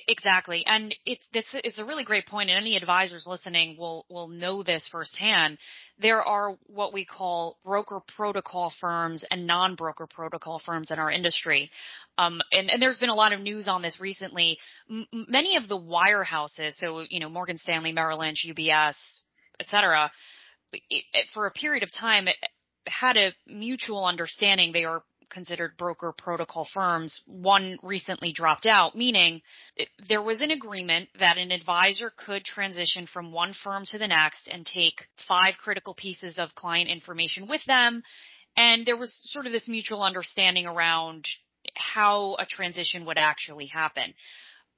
Exactly. 0.06 0.64
And 0.66 0.94
it's, 1.06 1.26
this 1.32 1.46
is 1.64 1.78
a 1.78 1.84
really 1.84 2.04
great 2.04 2.26
point 2.26 2.50
and 2.50 2.58
any 2.58 2.76
advisors 2.76 3.26
listening 3.26 3.76
will, 3.78 4.04
will 4.10 4.28
know 4.28 4.62
this 4.62 4.86
firsthand. 4.92 5.56
There 5.98 6.22
are 6.22 6.56
what 6.66 6.92
we 6.92 7.06
call 7.06 7.58
broker 7.64 8.00
protocol 8.16 8.72
firms 8.80 9.24
and 9.30 9.46
non-broker 9.46 10.06
protocol 10.06 10.60
firms 10.64 10.90
in 10.90 10.98
our 10.98 11.10
industry. 11.10 11.70
Um, 12.18 12.42
and, 12.52 12.70
and 12.70 12.82
there's 12.82 12.98
been 12.98 13.08
a 13.08 13.14
lot 13.14 13.32
of 13.32 13.40
news 13.40 13.66
on 13.66 13.80
this 13.80 13.98
recently. 13.98 14.58
M- 14.90 15.06
many 15.10 15.56
of 15.56 15.68
the 15.68 15.78
wirehouses, 15.78 16.74
so, 16.74 17.04
you 17.08 17.20
know, 17.20 17.30
Morgan 17.30 17.56
Stanley, 17.56 17.92
Merrill 17.92 18.18
Lynch, 18.18 18.44
UBS, 18.46 18.96
et 19.58 19.66
cetera, 19.68 20.10
it, 20.72 20.82
it, 20.90 21.26
for 21.32 21.46
a 21.46 21.50
period 21.50 21.82
of 21.82 21.90
time, 21.92 22.28
it, 22.28 22.36
had 22.86 23.16
a 23.16 23.30
mutual 23.46 24.04
understanding. 24.04 24.72
They 24.72 24.84
are 24.84 25.02
considered 25.32 25.76
broker 25.76 26.12
protocol 26.16 26.66
firms, 26.72 27.20
one 27.26 27.78
recently 27.82 28.32
dropped 28.32 28.66
out, 28.66 28.96
meaning 28.96 29.42
there 30.08 30.22
was 30.22 30.40
an 30.40 30.50
agreement 30.50 31.08
that 31.18 31.38
an 31.38 31.50
advisor 31.50 32.12
could 32.16 32.44
transition 32.44 33.06
from 33.06 33.32
one 33.32 33.54
firm 33.64 33.84
to 33.86 33.98
the 33.98 34.06
next 34.06 34.48
and 34.48 34.64
take 34.66 34.94
five 35.26 35.54
critical 35.58 35.94
pieces 35.94 36.38
of 36.38 36.54
client 36.54 36.88
information 36.88 37.48
with 37.48 37.64
them. 37.66 38.02
And 38.56 38.86
there 38.86 38.96
was 38.96 39.12
sort 39.32 39.46
of 39.46 39.52
this 39.52 39.68
mutual 39.68 40.02
understanding 40.02 40.66
around 40.66 41.26
how 41.74 42.36
a 42.38 42.46
transition 42.46 43.06
would 43.06 43.18
actually 43.18 43.66
happen. 43.66 44.14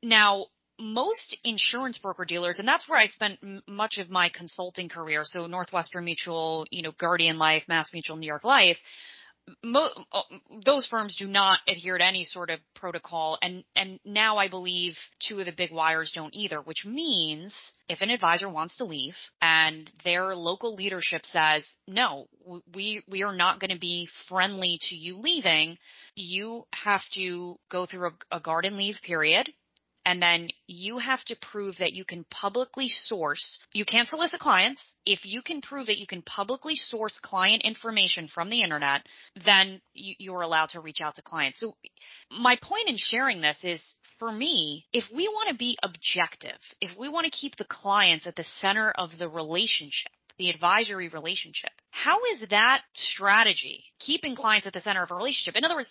Now, 0.03 0.47
most 0.79 1.37
insurance 1.45 1.99
broker 1.99 2.25
dealers, 2.25 2.59
and 2.59 2.67
that's 2.67 2.89
where 2.89 2.99
I 2.99 3.07
spent 3.07 3.39
m- 3.43 3.63
much 3.67 3.99
of 3.99 4.11
my 4.11 4.29
consulting 4.29 4.89
career. 4.89 5.23
So 5.25 5.47
Northwestern 5.47 6.05
Mutual, 6.05 6.67
you 6.71 6.83
know, 6.83 6.93
Guardian 6.99 7.39
Life, 7.39 7.65
Mass 7.69 7.91
Mutual, 7.93 8.17
New 8.17 8.27
York 8.27 8.45
Life 8.45 8.79
mo- 9.63 9.91
uh, 10.13 10.23
those 10.65 10.87
firms 10.87 11.17
do 11.17 11.27
not 11.27 11.61
adhere 11.69 11.99
to 11.99 12.05
any 12.05 12.25
sort 12.25 12.51
of 12.51 12.61
protocol 12.75 13.39
and 13.43 13.65
and 13.77 14.01
now 14.05 14.39
I 14.39 14.49
believe 14.49 14.97
two 15.27 15.41
of 15.41 15.47
the 15.47 15.53
big 15.53 15.73
wires 15.73 16.13
don't 16.15 16.35
either 16.35 16.61
which 16.61 16.85
means 16.85 17.55
if 17.89 18.01
an 18.01 18.11
advisor 18.11 18.49
wants 18.49 18.77
to 18.79 18.85
leave 18.85 19.17
and 19.43 19.91
their 20.05 20.35
local 20.35 20.75
leadership 20.75 21.25
says 21.25 21.67
no 21.87 22.27
we 22.75 23.03
we 23.09 23.23
are 23.23 23.35
not 23.35 23.61
going 23.61 23.71
to 23.71 23.79
be 23.79 24.09
friendly 24.29 24.79
to 24.89 24.95
you 24.95 25.19
leaving 25.19 25.79
you 26.15 26.65
have 26.73 27.03
to 27.15 27.57
go 27.71 27.87
through 27.87 28.09
a, 28.09 28.37
a 28.37 28.41
garden 28.41 28.77
leave 28.77 28.97
period 29.03 29.51
and 30.05 30.21
then 30.21 30.49
you 30.67 30.99
have 30.99 31.23
to 31.25 31.37
prove 31.37 31.77
that 31.79 31.93
you 31.93 32.05
can 32.05 32.25
publicly 32.31 32.89
source, 32.89 33.59
you 33.73 33.85
can't 33.85 34.09
solicit 34.09 34.41
clients. 34.41 34.81
If 35.07 35.25
you 35.25 35.43
can 35.43 35.61
prove 35.61 35.87
that 35.87 35.99
you 35.99 36.07
can 36.07 36.23
publicly 36.23 36.75
source 36.75 37.19
client 37.23 37.63
information 37.63 38.29
from 38.29 38.51
the 38.51 38.63
internet, 38.63 39.03
then 39.45 39.81
you, 39.95 40.35
are 40.35 40.43
allowed 40.43 40.71
to 40.71 40.81
reach 40.81 41.01
out 41.01 41.15
to 41.17 41.23
clients. 41.23 41.61
So 41.61 41.77
my 42.31 42.57
point 42.61 42.89
in 42.89 42.97
sharing 42.99 43.41
this 43.41 43.59
is 43.63 43.81
for 44.19 44.31
me, 44.31 44.87
if 44.93 45.05
we 45.15 45.29
want 45.29 45.49
to 45.51 45.55
be 45.57 45.77
objective, 45.83 46.59
if 46.81 46.97
we 46.99 47.09
want 47.09 47.25
to 47.25 47.31
keep 47.31 47.57
the 47.57 47.67
clients 47.69 48.27
at 48.27 48.37
the 48.37 48.45
center 48.45 48.91
of 48.91 49.11
the 49.19 49.29
relationship, 49.29 50.13
the 50.39 50.51
advisory 50.51 51.09
relationship. 51.09 51.71
How 51.91 52.19
is 52.33 52.45
that 52.51 52.83
strategy 52.95 53.85
keeping 54.01 54.35
clients 54.35 54.67
at 54.67 54.73
the 54.73 54.81
center 54.81 55.03
of 55.03 55.11
a 55.11 55.15
relationship? 55.15 55.57
In 55.57 55.65
other 55.65 55.77
words, 55.77 55.91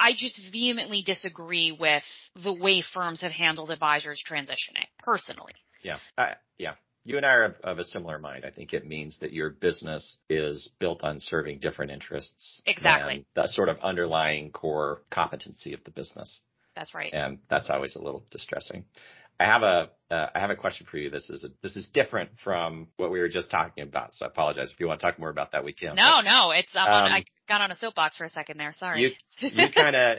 I 0.00 0.12
just 0.16 0.40
vehemently 0.50 1.02
disagree 1.02 1.76
with 1.78 2.02
the 2.42 2.52
way 2.52 2.82
firms 2.82 3.20
have 3.20 3.32
handled 3.32 3.70
advisors 3.70 4.22
transitioning 4.28 4.88
personally. 4.98 5.52
Yeah. 5.82 5.98
Uh, 6.16 6.32
yeah. 6.58 6.72
You 7.04 7.18
and 7.18 7.26
I 7.26 7.32
are 7.32 7.44
of, 7.44 7.54
of, 7.62 7.78
a 7.78 7.84
similar 7.84 8.18
mind. 8.18 8.44
I 8.44 8.50
think 8.50 8.72
it 8.72 8.86
means 8.86 9.18
that 9.20 9.32
your 9.32 9.50
business 9.50 10.18
is 10.28 10.70
built 10.78 11.02
on 11.02 11.18
serving 11.18 11.58
different 11.60 11.92
interests. 11.92 12.62
Exactly. 12.66 13.26
the 13.34 13.46
sort 13.46 13.68
of 13.68 13.78
underlying 13.80 14.50
core 14.50 15.02
competency 15.10 15.72
of 15.74 15.84
the 15.84 15.90
business. 15.90 16.42
That's 16.74 16.94
right. 16.94 17.12
And 17.12 17.38
that's 17.48 17.70
always 17.70 17.96
a 17.96 18.02
little 18.02 18.24
distressing. 18.30 18.84
I 19.38 19.44
have 19.44 19.62
a 19.62 19.90
uh, 20.10 20.26
I 20.34 20.40
have 20.40 20.50
a 20.50 20.56
question 20.56 20.86
for 20.90 20.98
you. 20.98 21.10
This 21.10 21.30
is 21.30 21.44
a, 21.44 21.48
this 21.62 21.76
is 21.76 21.88
different 21.92 22.30
from 22.42 22.88
what 22.96 23.10
we 23.10 23.20
were 23.20 23.28
just 23.28 23.50
talking 23.50 23.84
about. 23.84 24.14
So 24.14 24.26
I 24.26 24.28
apologize 24.28 24.70
if 24.72 24.80
you 24.80 24.88
want 24.88 25.00
to 25.00 25.06
talk 25.06 25.18
more 25.18 25.30
about 25.30 25.52
that. 25.52 25.64
We 25.64 25.72
can. 25.72 25.94
No, 25.94 26.16
but, 26.18 26.30
no, 26.30 26.50
it's 26.50 26.74
um, 26.74 26.88
I 26.88 27.24
got 27.48 27.60
on 27.60 27.70
a 27.70 27.76
soapbox 27.76 28.16
for 28.16 28.24
a 28.24 28.28
second 28.28 28.58
there. 28.58 28.72
Sorry. 28.72 29.02
You 29.02 29.10
you 29.48 29.68
kind 29.74 29.94
of 29.94 30.18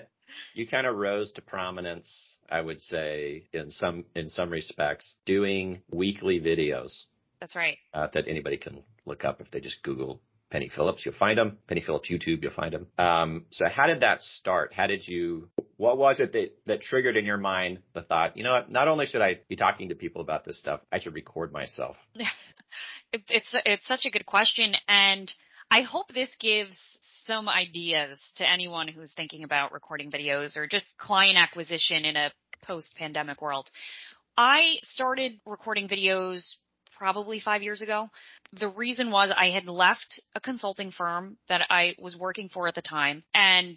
you 0.54 0.68
kind 0.68 0.88
of 0.88 0.96
rose 0.96 1.32
to 1.34 1.42
prominence, 1.42 2.38
I 2.50 2.62
would 2.62 2.80
say, 2.80 3.44
in 3.52 3.70
some 3.70 4.06
in 4.16 4.30
some 4.30 4.50
respects, 4.50 5.16
doing 5.26 5.82
weekly 5.92 6.40
videos. 6.40 7.06
That's 7.40 7.56
right. 7.56 7.78
Uh, 7.94 8.08
that 8.14 8.28
anybody 8.28 8.58
can 8.58 8.84
look 9.06 9.26
up 9.26 9.42
if 9.42 9.52
they 9.52 9.60
just 9.60 9.84
Google 9.84 10.22
Penny 10.52 10.70
Phillips, 10.74 11.06
you'll 11.06 11.16
find 11.16 11.38
them. 11.38 11.58
Penny 11.68 11.82
Phillips 11.82 12.12
YouTube, 12.12 12.44
you'll 12.44 12.54
find 12.54 12.74
them. 12.74 12.88
Um, 12.98 13.46
so 13.52 13.66
how 13.70 13.88
did 13.88 14.02
that 14.02 14.20
start? 14.20 14.74
How 14.74 14.86
did 14.86 15.08
you, 15.08 15.50
what 15.78 15.98
was 15.98 16.20
it 16.20 16.34
that, 16.34 16.52
that 16.68 16.82
triggered 16.82 17.18
in 17.18 17.26
your 17.26 17.38
mind 17.38 17.80
the 17.94 18.02
thought, 18.02 18.36
you 18.36 18.44
know 18.44 18.52
what, 18.52 18.72
not 18.72 18.88
only 18.88 19.06
should 19.06 19.22
I 19.22 19.40
be 19.48 19.56
talking 19.56 19.90
to 19.90 19.96
people 19.96 20.22
about 20.22 20.44
this 20.44 20.60
stuff, 20.60 20.82
I 20.92 21.00
should 21.00 21.16
record 21.16 21.54
myself? 21.54 21.96
it, 22.16 23.22
it's, 23.30 23.56
it's 23.66 23.88
such 23.88 24.06
a 24.06 24.12
good 24.12 24.26
question. 24.26 24.74
And 24.88 25.34
I 25.72 25.82
hope 25.82 26.10
this 26.10 26.36
gives 26.40 26.78
some 27.26 27.48
ideas 27.48 28.20
to 28.36 28.50
anyone 28.50 28.90
who's 28.90 29.12
thinking 29.14 29.46
about 29.46 29.72
recording 29.72 30.12
videos 30.12 30.58
or 30.58 30.68
just 30.68 30.86
client 30.98 31.38
acquisition 31.38 32.04
in 32.04 32.18
a 32.18 32.32
post 32.66 32.94
pandemic 32.96 33.42
world. 33.42 33.70
I 34.38 34.76
started 34.84 35.40
recording 35.46 35.88
videos 35.88 36.56
probably 37.02 37.40
five 37.40 37.64
years 37.64 37.82
ago. 37.82 38.10
The 38.54 38.70
reason 38.70 39.10
was 39.10 39.32
I 39.36 39.50
had 39.50 39.68
left 39.68 40.22
a 40.36 40.40
consulting 40.40 40.92
firm 40.92 41.38
that 41.50 41.62
I 41.72 41.96
was 41.98 42.16
working 42.16 42.48
for 42.48 42.68
at 42.68 42.76
the 42.76 42.84
time 42.84 43.24
and 43.34 43.76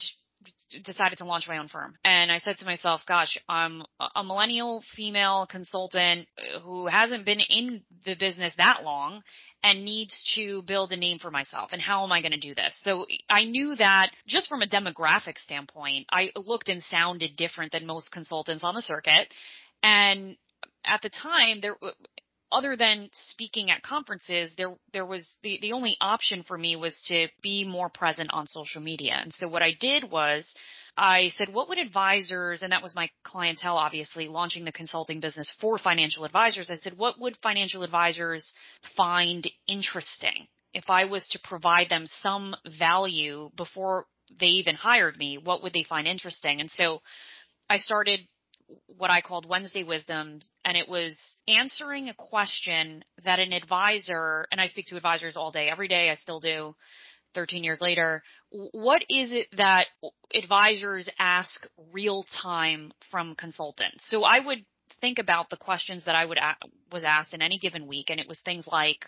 decided 0.85 1.16
to 1.16 1.25
launch 1.25 1.49
my 1.49 1.57
own 1.57 1.69
firm. 1.69 1.95
And 2.04 2.31
I 2.31 2.38
said 2.40 2.59
to 2.59 2.66
myself, 2.66 3.00
gosh, 3.09 3.38
I'm 3.49 3.83
a 4.14 4.23
millennial 4.23 4.83
female 4.95 5.47
consultant 5.50 6.28
who 6.62 6.87
hasn't 6.87 7.25
been 7.25 7.40
in 7.40 7.81
the 8.04 8.14
business 8.14 8.52
that 8.59 8.85
long 8.85 9.23
and 9.62 9.87
needs 9.87 10.14
to 10.35 10.61
build 10.66 10.93
a 10.93 10.97
name 10.99 11.19
for 11.19 11.31
myself. 11.31 11.71
And 11.73 11.81
how 11.81 12.04
am 12.04 12.12
I 12.12 12.21
going 12.21 12.33
to 12.33 12.38
do 12.38 12.54
this? 12.54 12.78
So 12.83 13.07
I 13.31 13.45
knew 13.45 13.75
that 13.76 14.11
just 14.26 14.50
from 14.50 14.61
a 14.61 14.66
demographic 14.66 15.38
standpoint, 15.38 16.09
I 16.11 16.28
looked 16.37 16.69
and 16.69 16.83
sounded 16.83 17.37
different 17.37 17.73
than 17.73 17.87
most 17.87 18.12
consultants 18.12 18.64
on 18.64 18.75
the 18.75 18.83
circuit. 18.83 19.33
And 19.83 20.37
at 20.85 21.00
the 21.00 21.09
time, 21.09 21.61
there, 21.62 21.76
other 22.53 22.77
than 22.77 23.09
speaking 23.13 23.71
at 23.71 23.83
conferences, 23.83 24.53
there 24.57 24.75
there 24.93 25.07
was 25.07 25.35
the 25.43 25.59
the 25.61 25.73
only 25.73 25.97
option 26.01 26.43
for 26.43 26.57
me 26.57 26.77
was 26.77 26.95
to 27.09 27.29
be 27.43 27.65
more 27.65 27.89
present 27.89 28.31
on 28.33 28.47
social 28.47 28.81
media. 28.81 29.19
And 29.21 29.33
so 29.33 29.49
what 29.49 29.63
I 29.63 29.73
did 29.79 30.11
was 30.11 30.55
I 30.97 31.31
said, 31.37 31.53
what 31.53 31.69
would 31.69 31.79
advisors, 31.79 32.63
and 32.63 32.71
that 32.73 32.83
was 32.83 32.95
my 32.95 33.11
clientele, 33.25 33.77
obviously, 33.77 34.29
launching 34.29 34.65
the 34.65 34.73
consulting 34.73 35.19
business 35.19 35.53
for 35.61 35.77
financial 35.77 36.25
advisors. 36.25 36.71
I 36.71 36.77
said, 36.77 36.97
what 36.97 37.19
would 37.19 37.37
financial 37.43 37.83
advisors 37.83 38.53
find 38.97 39.49
interesting 39.67 40.47
if 40.73 40.85
I 40.89 41.07
was 41.07 41.27
to 41.29 41.41
provide 41.43 41.89
them 41.89 42.07
some 42.07 42.55
value 42.79 43.51
before 43.57 44.07
they 44.39 44.47
even 44.47 44.77
hired 44.77 45.17
me? 45.17 45.37
What 45.37 45.65
would 45.65 45.73
they 45.73 45.83
find 45.83 46.07
interesting? 46.07 46.61
And 46.61 46.71
so 46.71 47.01
I 47.69 47.79
started 47.79 48.21
what 48.87 49.11
I 49.11 49.21
called 49.21 49.47
Wednesday 49.47 49.83
Wisdom, 49.83 50.40
and 50.64 50.76
it 50.76 50.88
was 50.88 51.18
answering 51.49 52.09
a 52.09 52.14
question 52.14 53.04
that 53.25 53.38
an 53.38 53.52
advisor, 53.52 54.47
and 54.50 54.61
I 54.61 54.68
speak 54.68 54.87
to 54.87 54.97
advisors 54.97 55.37
all 55.37 55.50
day, 55.50 55.68
every 55.68 55.88
day, 55.88 56.11
I 56.11 56.14
still 56.14 56.40
do, 56.40 56.75
13 57.35 57.64
years 57.64 57.80
later. 57.80 58.23
What 58.50 59.02
is 59.09 59.33
it 59.33 59.49
that 59.56 59.87
advisors 60.33 61.09
ask 61.18 61.66
real 61.92 62.25
time 62.42 62.92
from 63.11 63.35
consultants? 63.35 64.04
So 64.09 64.23
I 64.23 64.40
would 64.40 64.64
think 65.00 65.18
about 65.18 65.50
the 65.50 65.56
questions 65.56 66.04
that 66.04 66.14
I 66.14 66.25
would 66.25 66.38
was 66.92 67.04
asked 67.04 67.35
in 67.35 67.42
any 67.42 67.59
given 67.59 67.87
week, 67.87 68.11
and 68.11 68.21
it 68.21 68.28
was 68.28 68.40
things 68.40 68.66
like, 68.66 69.04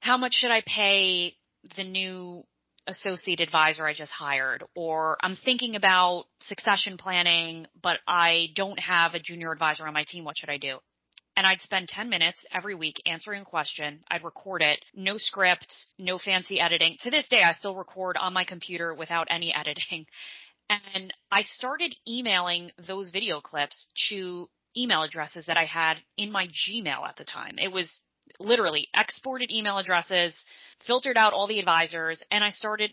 how 0.00 0.16
much 0.16 0.34
should 0.34 0.50
I 0.50 0.62
pay 0.66 1.36
the 1.76 1.84
new 1.84 2.42
associate 2.86 3.40
advisor 3.40 3.86
I 3.86 3.94
just 3.94 4.12
hired, 4.12 4.64
or 4.74 5.16
I'm 5.22 5.36
thinking 5.36 5.76
about 5.76 6.24
succession 6.40 6.96
planning, 6.96 7.66
but 7.82 7.98
I 8.06 8.48
don't 8.54 8.78
have 8.78 9.14
a 9.14 9.20
junior 9.20 9.52
advisor 9.52 9.86
on 9.86 9.94
my 9.94 10.04
team. 10.04 10.24
What 10.24 10.38
should 10.38 10.50
I 10.50 10.58
do? 10.58 10.78
And 11.36 11.46
I'd 11.46 11.60
spend 11.60 11.88
10 11.88 12.08
minutes 12.08 12.44
every 12.52 12.74
week 12.74 13.00
answering 13.06 13.42
a 13.42 13.46
question. 13.46 14.00
I'd 14.10 14.24
record 14.24 14.62
it. 14.62 14.84
No 14.94 15.16
script, 15.16 15.74
no 15.98 16.18
fancy 16.18 16.60
editing. 16.60 16.96
To 17.02 17.10
this 17.10 17.28
day, 17.28 17.42
I 17.42 17.54
still 17.54 17.74
record 17.76 18.16
on 18.16 18.34
my 18.34 18.44
computer 18.44 18.94
without 18.94 19.28
any 19.30 19.54
editing. 19.58 20.06
And 20.68 21.12
I 21.32 21.42
started 21.42 21.94
emailing 22.06 22.70
those 22.86 23.10
video 23.10 23.40
clips 23.40 23.88
to 24.10 24.48
email 24.76 25.02
addresses 25.02 25.46
that 25.46 25.56
I 25.56 25.64
had 25.64 25.94
in 26.16 26.30
my 26.30 26.46
Gmail 26.46 27.08
at 27.08 27.16
the 27.16 27.24
time. 27.24 27.58
It 27.58 27.72
was 27.72 27.90
literally 28.40 28.88
exported 28.94 29.50
email 29.50 29.78
addresses, 29.78 30.34
filtered 30.86 31.16
out 31.16 31.32
all 31.32 31.46
the 31.46 31.58
advisors, 31.58 32.20
and 32.30 32.42
I 32.42 32.50
started 32.50 32.92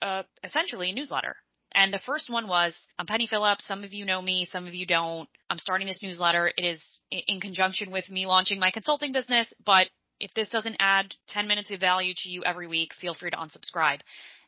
uh, 0.00 0.22
essentially 0.44 0.90
a 0.90 0.94
newsletter. 0.94 1.36
And 1.74 1.92
the 1.92 2.00
first 2.04 2.28
one 2.28 2.48
was, 2.48 2.76
I'm 2.98 3.06
Penny 3.06 3.26
Phillips. 3.26 3.66
Some 3.66 3.82
of 3.82 3.94
you 3.94 4.04
know 4.04 4.20
me, 4.20 4.46
some 4.50 4.66
of 4.66 4.74
you 4.74 4.86
don't. 4.86 5.28
I'm 5.48 5.58
starting 5.58 5.86
this 5.86 6.02
newsletter. 6.02 6.52
It 6.56 6.64
is 6.64 6.82
in 7.10 7.40
conjunction 7.40 7.90
with 7.90 8.10
me 8.10 8.26
launching 8.26 8.60
my 8.60 8.70
consulting 8.70 9.12
business, 9.12 9.52
but 9.64 9.88
if 10.20 10.32
this 10.34 10.50
doesn't 10.50 10.76
add 10.78 11.14
10 11.28 11.48
minutes 11.48 11.72
of 11.72 11.80
value 11.80 12.12
to 12.16 12.28
you 12.28 12.44
every 12.44 12.68
week, 12.68 12.92
feel 13.00 13.14
free 13.14 13.30
to 13.30 13.36
unsubscribe. 13.36 14.00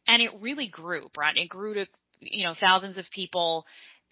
And 0.06 0.22
it 0.22 0.30
really 0.40 0.68
grew, 0.68 1.08
Brent. 1.14 1.38
It 1.38 1.48
grew 1.48 1.74
to, 1.74 1.86
you 2.20 2.44
know, 2.44 2.54
thousands 2.58 2.98
of 2.98 3.10
people. 3.10 3.64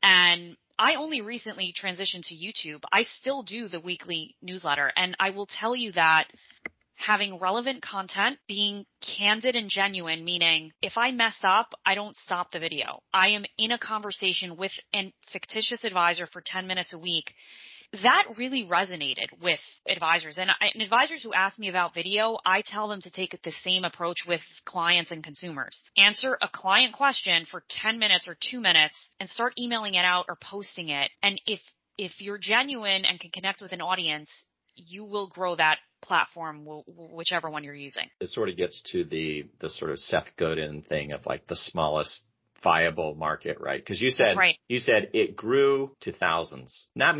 And 0.03 0.57
I 0.79 0.95
only 0.95 1.21
recently 1.21 1.73
transitioned 1.73 2.27
to 2.29 2.35
YouTube. 2.35 2.83
I 2.93 3.05
still 3.05 3.43
do 3.43 3.69
the 3.69 3.81
weekly 3.81 4.37
newsletter 4.43 4.93
and 4.97 5.17
I 5.21 5.31
will 5.31 5.47
tell 5.47 5.77
you 5.77 5.93
that 5.93 6.29
having 6.97 7.39
relevant 7.39 7.83
content, 7.83 8.39
being 8.47 8.85
candid 9.01 9.57
and 9.57 9.69
genuine, 9.69 10.25
meaning 10.25 10.73
if 10.81 10.97
I 10.97 11.11
mess 11.11 11.37
up, 11.43 11.73
I 11.85 11.95
don't 11.95 12.17
stop 12.17 12.53
the 12.53 12.61
video. 12.61 13.03
I 13.13 13.31
am 13.31 13.45
in 13.59 13.73
a 13.73 13.79
conversation 13.79 14.57
with 14.57 14.73
a 14.95 15.13
fictitious 15.33 15.85
advisor 15.85 16.27
for 16.27 16.43
10 16.45 16.67
minutes 16.67 16.93
a 16.93 16.99
week. 16.99 17.35
That 18.03 18.25
really 18.39 18.65
resonated 18.65 19.27
with 19.43 19.61
advisors 19.87 20.39
and, 20.39 20.51
I, 20.51 20.71
and 20.73 20.83
advisors 20.83 21.23
who 21.23 21.35
ask 21.35 21.59
me 21.59 21.69
about 21.69 21.95
video, 21.95 22.39
I 22.45 22.63
tell 22.65 22.89
them 22.89 23.03
to 23.03 23.11
take 23.11 23.39
the 23.43 23.53
same 23.53 23.85
approach 23.85 24.25
with 24.27 24.41
clients 24.65 25.11
and 25.11 25.23
consumers. 25.23 25.83
Answer 25.99 26.39
a 26.41 26.49
client 26.49 26.95
question 26.95 27.45
for 27.51 27.63
10 27.69 27.99
minutes 27.99 28.29
or 28.29 28.37
2 28.51 28.61
minutes 28.61 28.97
and 29.21 29.29
start 29.29 29.53
emailing 29.59 29.95
it 29.95 30.07
out 30.07 30.25
or 30.29 30.39
posting 30.41 30.89
it. 30.89 31.11
And 31.23 31.41
if 31.47 31.61
if 31.99 32.13
you're 32.21 32.39
genuine 32.39 33.05
and 33.05 33.21
can 33.21 33.31
connect 33.31 33.61
with 33.61 33.73
an 33.73 33.83
audience, 33.83 34.31
you 34.75 35.05
will 35.05 35.29
grow 35.29 35.55
that 35.57 35.77
platform, 36.01 36.67
whichever 36.87 37.51
one 37.51 37.63
you're 37.63 37.75
using. 37.75 38.09
It 38.21 38.29
sort 38.31 38.49
of 38.49 38.57
gets 38.57 38.83
to 38.93 39.05
the 39.05 39.45
the 39.61 39.69
sort 39.69 39.91
of 39.91 39.99
Seth 39.99 40.31
Godin 40.39 40.83
thing 40.83 41.13
of 41.13 41.27
like 41.27 41.47
the 41.47 41.57
smallest 41.57 42.23
viable 42.63 43.15
market, 43.15 43.59
right? 43.61 43.81
Because 43.81 44.01
you 44.01 44.11
said 44.11 44.37
right. 44.37 44.57
you 44.69 44.79
said 44.79 45.11
it 45.15 45.37
grew 45.37 45.95
to 46.01 46.13
thousands, 46.13 46.89
not 46.95 47.19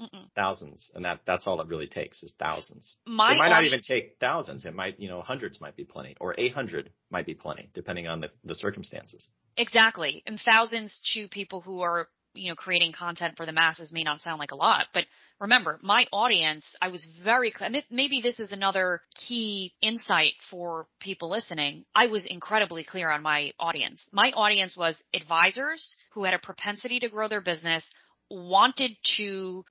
1000000s 0.00 0.30
Thousands, 0.34 0.90
and 0.94 1.04
that 1.04 1.20
that's 1.26 1.46
all 1.46 1.60
it 1.60 1.68
really 1.68 1.86
takes 1.86 2.22
is 2.22 2.32
thousands. 2.38 2.96
My 3.06 3.34
it 3.34 3.38
might 3.38 3.50
not 3.50 3.64
even 3.64 3.80
take 3.82 4.16
thousands. 4.20 4.64
It 4.64 4.74
might, 4.74 4.98
you 4.98 5.08
know, 5.08 5.20
hundreds 5.20 5.60
might 5.60 5.76
be 5.76 5.84
plenty, 5.84 6.16
or 6.20 6.34
eight 6.38 6.54
hundred 6.54 6.90
might 7.10 7.26
be 7.26 7.34
plenty, 7.34 7.68
depending 7.74 8.06
on 8.06 8.20
the 8.20 8.28
the 8.44 8.54
circumstances. 8.54 9.28
Exactly, 9.56 10.22
and 10.26 10.40
thousands 10.40 11.00
to 11.14 11.28
people 11.28 11.60
who 11.60 11.80
are 11.82 12.08
you 12.34 12.48
know, 12.48 12.54
creating 12.54 12.92
content 12.92 13.36
for 13.36 13.44
the 13.44 13.52
masses 13.52 13.92
may 13.92 14.02
not 14.02 14.20
sound 14.20 14.38
like 14.38 14.52
a 14.52 14.56
lot, 14.56 14.86
but 14.94 15.04
remember, 15.40 15.78
my 15.82 16.06
audience, 16.12 16.64
I 16.80 16.88
was 16.88 17.06
very, 17.24 17.50
clear, 17.50 17.66
and 17.66 17.74
this, 17.74 17.84
maybe 17.90 18.20
this 18.22 18.38
is 18.38 18.52
another 18.52 19.02
key 19.14 19.74
insight 19.82 20.34
for 20.50 20.86
people 21.00 21.28
listening. 21.28 21.84
I 21.94 22.06
was 22.06 22.26
incredibly 22.26 22.84
clear 22.84 23.10
on 23.10 23.22
my 23.22 23.52
audience. 23.58 24.08
My 24.12 24.30
audience 24.30 24.76
was 24.76 25.02
advisors 25.12 25.96
who 26.12 26.24
had 26.24 26.34
a 26.34 26.38
propensity 26.38 27.00
to 27.00 27.08
grow 27.08 27.28
their 27.28 27.40
business, 27.40 27.88
wanted 28.30 28.92
to 29.16 29.64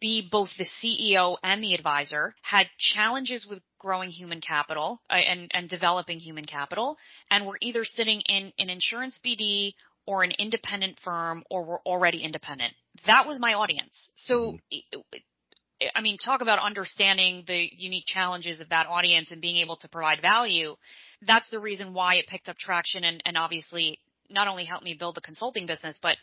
be 0.00 0.26
both 0.30 0.48
the 0.56 0.64
CEO 0.64 1.36
and 1.42 1.62
the 1.62 1.74
advisor, 1.74 2.34
had 2.42 2.66
challenges 2.78 3.46
with 3.46 3.60
growing 3.78 4.10
human 4.10 4.40
capital 4.40 5.00
uh, 5.10 5.14
and, 5.14 5.50
and 5.52 5.68
developing 5.68 6.18
human 6.18 6.44
capital, 6.44 6.96
and 7.30 7.46
were 7.46 7.58
either 7.60 7.84
sitting 7.84 8.20
in 8.22 8.52
an 8.58 8.70
insurance 8.70 9.20
BD 9.24 9.74
or 10.06 10.22
an 10.22 10.32
independent 10.38 10.98
firm 11.02 11.44
or 11.50 11.64
were 11.64 11.80
already 11.86 12.22
independent. 12.22 12.72
That 13.06 13.26
was 13.26 13.38
my 13.38 13.54
audience. 13.54 14.10
So, 14.16 14.58
mm-hmm. 14.72 15.18
I 15.94 16.00
mean, 16.00 16.18
talk 16.18 16.40
about 16.40 16.60
understanding 16.60 17.44
the 17.46 17.68
unique 17.76 18.06
challenges 18.06 18.60
of 18.60 18.70
that 18.70 18.86
audience 18.86 19.30
and 19.32 19.40
being 19.40 19.56
able 19.56 19.76
to 19.76 19.88
provide 19.88 20.22
value. 20.22 20.76
That's 21.22 21.50
the 21.50 21.58
reason 21.58 21.94
why 21.94 22.16
it 22.16 22.26
picked 22.26 22.48
up 22.48 22.56
traction 22.56 23.04
and, 23.04 23.22
and 23.26 23.36
obviously 23.36 23.98
not 24.30 24.48
only 24.48 24.64
helped 24.64 24.84
me 24.84 24.96
build 24.98 25.16
the 25.16 25.20
consulting 25.20 25.66
business, 25.66 25.98
but 26.02 26.16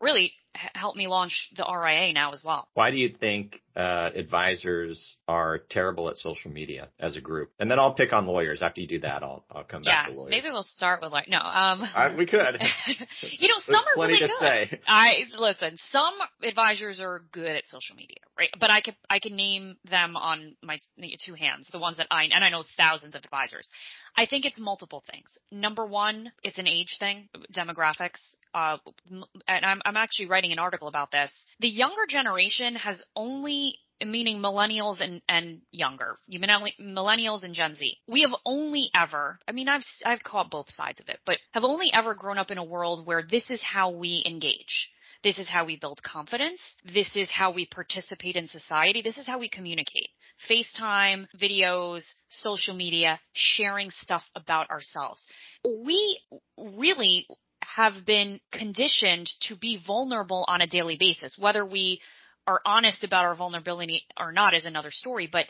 really 0.00 0.32
helped 0.74 0.96
me 0.96 1.06
launch 1.06 1.50
the 1.56 1.64
RIA 1.64 2.12
now 2.12 2.32
as 2.32 2.42
well. 2.44 2.68
Why 2.74 2.90
do 2.90 2.96
you 2.96 3.08
think 3.08 3.60
uh, 3.76 4.10
advisors 4.14 5.16
are 5.26 5.58
terrible 5.58 6.08
at 6.08 6.16
social 6.16 6.50
media 6.50 6.88
as 6.98 7.16
a 7.16 7.20
group? 7.20 7.50
And 7.58 7.70
then 7.70 7.78
I'll 7.78 7.94
pick 7.94 8.12
on 8.12 8.26
lawyers. 8.26 8.62
After 8.62 8.80
you 8.80 8.86
do 8.86 9.00
that, 9.00 9.22
I'll 9.22 9.44
I'll 9.50 9.64
come 9.64 9.82
yes, 9.84 9.94
back 9.94 10.10
to 10.10 10.16
lawyers. 10.16 10.30
maybe 10.30 10.48
we'll 10.50 10.62
start 10.62 11.02
with 11.02 11.12
like 11.12 11.28
no. 11.28 11.38
Um, 11.38 11.82
uh, 11.94 12.14
we 12.16 12.26
could. 12.26 12.60
you 13.22 13.48
know, 13.48 13.58
some 13.58 13.72
There's 13.72 13.82
are 13.82 13.94
plenty 13.94 14.14
really 14.14 14.26
to 14.26 14.32
good. 14.38 14.70
say. 14.70 14.80
I 14.86 15.24
listen. 15.36 15.76
Some 15.90 16.14
advisors 16.42 17.00
are 17.00 17.22
good 17.32 17.50
at 17.50 17.66
social 17.66 17.96
media, 17.96 18.18
right? 18.38 18.50
But 18.58 18.70
I 18.70 18.80
could 18.80 18.96
I 19.08 19.18
can 19.18 19.36
name 19.36 19.76
them 19.90 20.16
on 20.16 20.56
my 20.62 20.78
two 21.24 21.34
hands. 21.34 21.68
The 21.72 21.78
ones 21.78 21.98
that 21.98 22.06
I 22.10 22.24
and 22.24 22.44
I 22.44 22.50
know 22.50 22.64
thousands 22.76 23.14
of 23.14 23.24
advisors. 23.24 23.68
I 24.16 24.26
think 24.26 24.44
it's 24.46 24.58
multiple 24.58 25.04
things. 25.10 25.28
Number 25.52 25.86
one, 25.86 26.32
it's 26.42 26.58
an 26.58 26.66
age 26.66 26.96
thing, 26.98 27.28
demographics. 27.54 28.18
Uh, 28.58 28.76
and 29.46 29.64
I'm, 29.64 29.80
I'm 29.84 29.96
actually 29.96 30.26
writing 30.26 30.52
an 30.52 30.58
article 30.58 30.88
about 30.88 31.12
this. 31.12 31.30
The 31.60 31.68
younger 31.68 32.06
generation 32.08 32.74
has 32.74 33.02
only 33.14 33.78
meaning 34.04 34.38
millennials 34.38 35.00
and, 35.00 35.22
and 35.28 35.60
younger, 35.70 36.16
millennials 36.80 37.42
and 37.42 37.54
Gen 37.54 37.74
Z. 37.74 37.96
We 38.08 38.22
have 38.22 38.34
only 38.44 38.90
ever, 38.94 39.38
I 39.46 39.52
mean, 39.52 39.68
I've, 39.68 39.82
I've 40.04 40.22
caught 40.22 40.50
both 40.50 40.70
sides 40.70 41.00
of 41.00 41.08
it, 41.08 41.18
but 41.26 41.36
have 41.52 41.64
only 41.64 41.90
ever 41.92 42.14
grown 42.14 42.38
up 42.38 42.50
in 42.50 42.58
a 42.58 42.64
world 42.64 43.06
where 43.06 43.24
this 43.28 43.50
is 43.50 43.62
how 43.62 43.90
we 43.90 44.24
engage. 44.26 44.90
This 45.24 45.38
is 45.38 45.48
how 45.48 45.64
we 45.64 45.76
build 45.76 46.00
confidence. 46.02 46.60
This 46.84 47.10
is 47.16 47.28
how 47.30 47.50
we 47.50 47.66
participate 47.66 48.36
in 48.36 48.46
society. 48.46 49.02
This 49.02 49.18
is 49.18 49.26
how 49.26 49.40
we 49.40 49.48
communicate. 49.48 50.10
FaceTime, 50.48 51.26
videos, 51.40 52.02
social 52.28 52.74
media, 52.74 53.18
sharing 53.32 53.90
stuff 53.90 54.22
about 54.36 54.70
ourselves. 54.70 55.26
We 55.64 56.20
really 56.56 57.26
have 57.62 58.04
been 58.06 58.40
conditioned 58.52 59.28
to 59.48 59.56
be 59.56 59.78
vulnerable 59.84 60.44
on 60.48 60.60
a 60.60 60.66
daily 60.66 60.96
basis. 60.98 61.36
Whether 61.38 61.64
we 61.66 62.00
are 62.46 62.60
honest 62.64 63.04
about 63.04 63.24
our 63.24 63.34
vulnerability 63.34 64.06
or 64.18 64.32
not 64.32 64.54
is 64.54 64.64
another 64.64 64.90
story, 64.90 65.28
but 65.30 65.46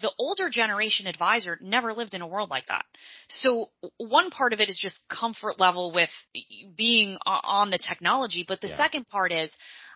the 0.00 0.10
older 0.18 0.48
generation 0.48 1.06
advisor 1.06 1.58
never 1.60 1.92
lived 1.92 2.14
in 2.14 2.22
a 2.22 2.26
world 2.26 2.50
like 2.50 2.66
that. 2.68 2.84
So 3.28 3.70
one 3.98 4.30
part 4.30 4.52
of 4.52 4.60
it 4.60 4.70
is 4.70 4.78
just 4.82 4.98
comfort 5.08 5.60
level 5.60 5.92
with 5.92 6.08
being 6.76 7.18
on 7.26 7.70
the 7.70 7.78
technology, 7.78 8.44
but 8.46 8.60
the 8.60 8.68
yeah. 8.68 8.76
second 8.76 9.06
part 9.08 9.32
is 9.32 9.50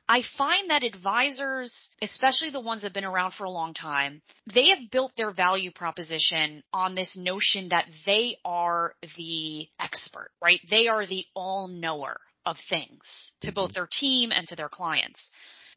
I 0.09 0.23
find 0.39 0.71
that 0.71 0.85
advisors, 0.85 1.91
especially 2.01 2.51
the 2.51 2.61
ones 2.61 2.83
that 2.83 2.89
have 2.89 2.95
been 2.95 3.05
around 3.05 3.33
for 3.33 3.45
a 3.45 3.51
long 3.51 3.75
time, 3.75 4.23
they 4.53 4.69
have 4.69 4.91
built 4.91 5.13
their 5.17 5.33
value 5.33 5.73
proposition 5.73 6.63
on 6.73 6.95
this 6.95 7.17
notion 7.17 7.71
that 7.71 7.87
they 8.05 8.37
are 8.45 8.95
the 9.17 9.69
expert, 9.81 10.31
right? 10.41 10.61
They 10.71 10.87
are 10.87 11.07
the 11.07 11.25
all 11.35 11.67
knower 11.67 12.21
of 12.45 12.57
things 12.69 13.03
to 13.43 13.53
both 13.53 13.71
mm-hmm. 13.71 13.75
their 13.75 13.89
team 13.91 14.31
and 14.33 14.47
to 14.49 14.57
their 14.57 14.69
clients. 14.69 15.31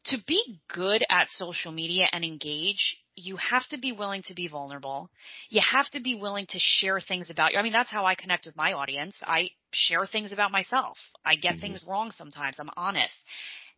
To 0.06 0.18
be 0.26 0.60
good 0.72 1.04
at 1.10 1.28
social 1.28 1.72
media 1.72 2.06
and 2.10 2.24
engage, 2.24 2.98
you 3.16 3.36
have 3.36 3.66
to 3.68 3.78
be 3.78 3.92
willing 3.92 4.22
to 4.24 4.34
be 4.34 4.48
vulnerable. 4.48 5.10
You 5.50 5.60
have 5.72 5.90
to 5.90 6.00
be 6.00 6.14
willing 6.14 6.46
to 6.46 6.58
share 6.58 7.00
things 7.00 7.28
about 7.28 7.52
you. 7.52 7.58
I 7.58 7.62
mean, 7.62 7.72
that's 7.72 7.90
how 7.90 8.06
I 8.06 8.14
connect 8.14 8.46
with 8.46 8.56
my 8.56 8.72
audience. 8.72 9.16
I 9.22 9.50
share 9.72 10.06
things 10.06 10.32
about 10.32 10.52
myself. 10.52 10.96
I 11.24 11.34
get 11.34 11.54
mm-hmm. 11.54 11.60
things 11.60 11.84
wrong 11.86 12.12
sometimes. 12.12 12.56
I'm 12.58 12.70
honest. 12.76 13.14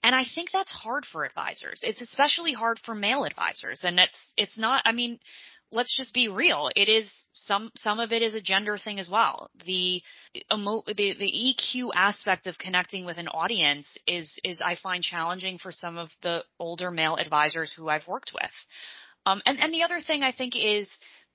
And 0.03 0.15
I 0.15 0.25
think 0.35 0.51
that's 0.53 0.73
hard 0.73 1.07
for 1.07 1.25
advisors. 1.25 1.81
It's 1.85 2.03
especially 2.03 2.53
hard 2.53 2.81
for 2.85 2.95
male 2.95 3.25
advisors. 3.25 3.81
And 3.83 3.99
it's, 4.01 4.33
it's 4.37 4.59
not, 4.59 4.83
I 4.85 4.93
mean, 4.93 5.21
let's 5.71 5.97
just 5.97 6.13
be 6.13 6.29
real. 6.29 6.71
It 6.75 6.89
is 6.89 7.11
some, 7.33 7.71
some 7.77 8.01
of 8.01 8.13
it 8.13 8.21
is 8.21 8.35
a 8.35 8.41
gender 8.41 8.79
thing 8.79 8.99
as 8.99 9.09
well. 9.09 9.51
The, 9.65 10.03
emo, 10.53 10.83
the, 10.87 11.15
the 11.19 11.55
EQ 11.55 11.91
aspect 11.95 12.47
of 12.47 12.59
connecting 12.59 13.05
with 13.05 13.17
an 13.19 13.29
audience 13.29 13.87
is, 14.07 14.33
is 14.45 14.61
I 14.65 14.77
find 14.83 15.03
challenging 15.03 15.59
for 15.59 15.71
some 15.73 15.97
of 15.97 16.11
the 16.23 16.41
older 16.59 16.91
male 16.91 17.17
advisors 17.17 17.73
who 17.73 17.89
I've 17.89 18.07
worked 18.09 18.33
with. 18.35 18.51
Um, 19.25 19.41
and, 19.47 19.59
and 19.61 19.73
the 19.73 19.85
other 19.85 20.01
thing 20.01 20.23
I 20.23 20.33
think 20.33 20.55
is, 20.57 20.89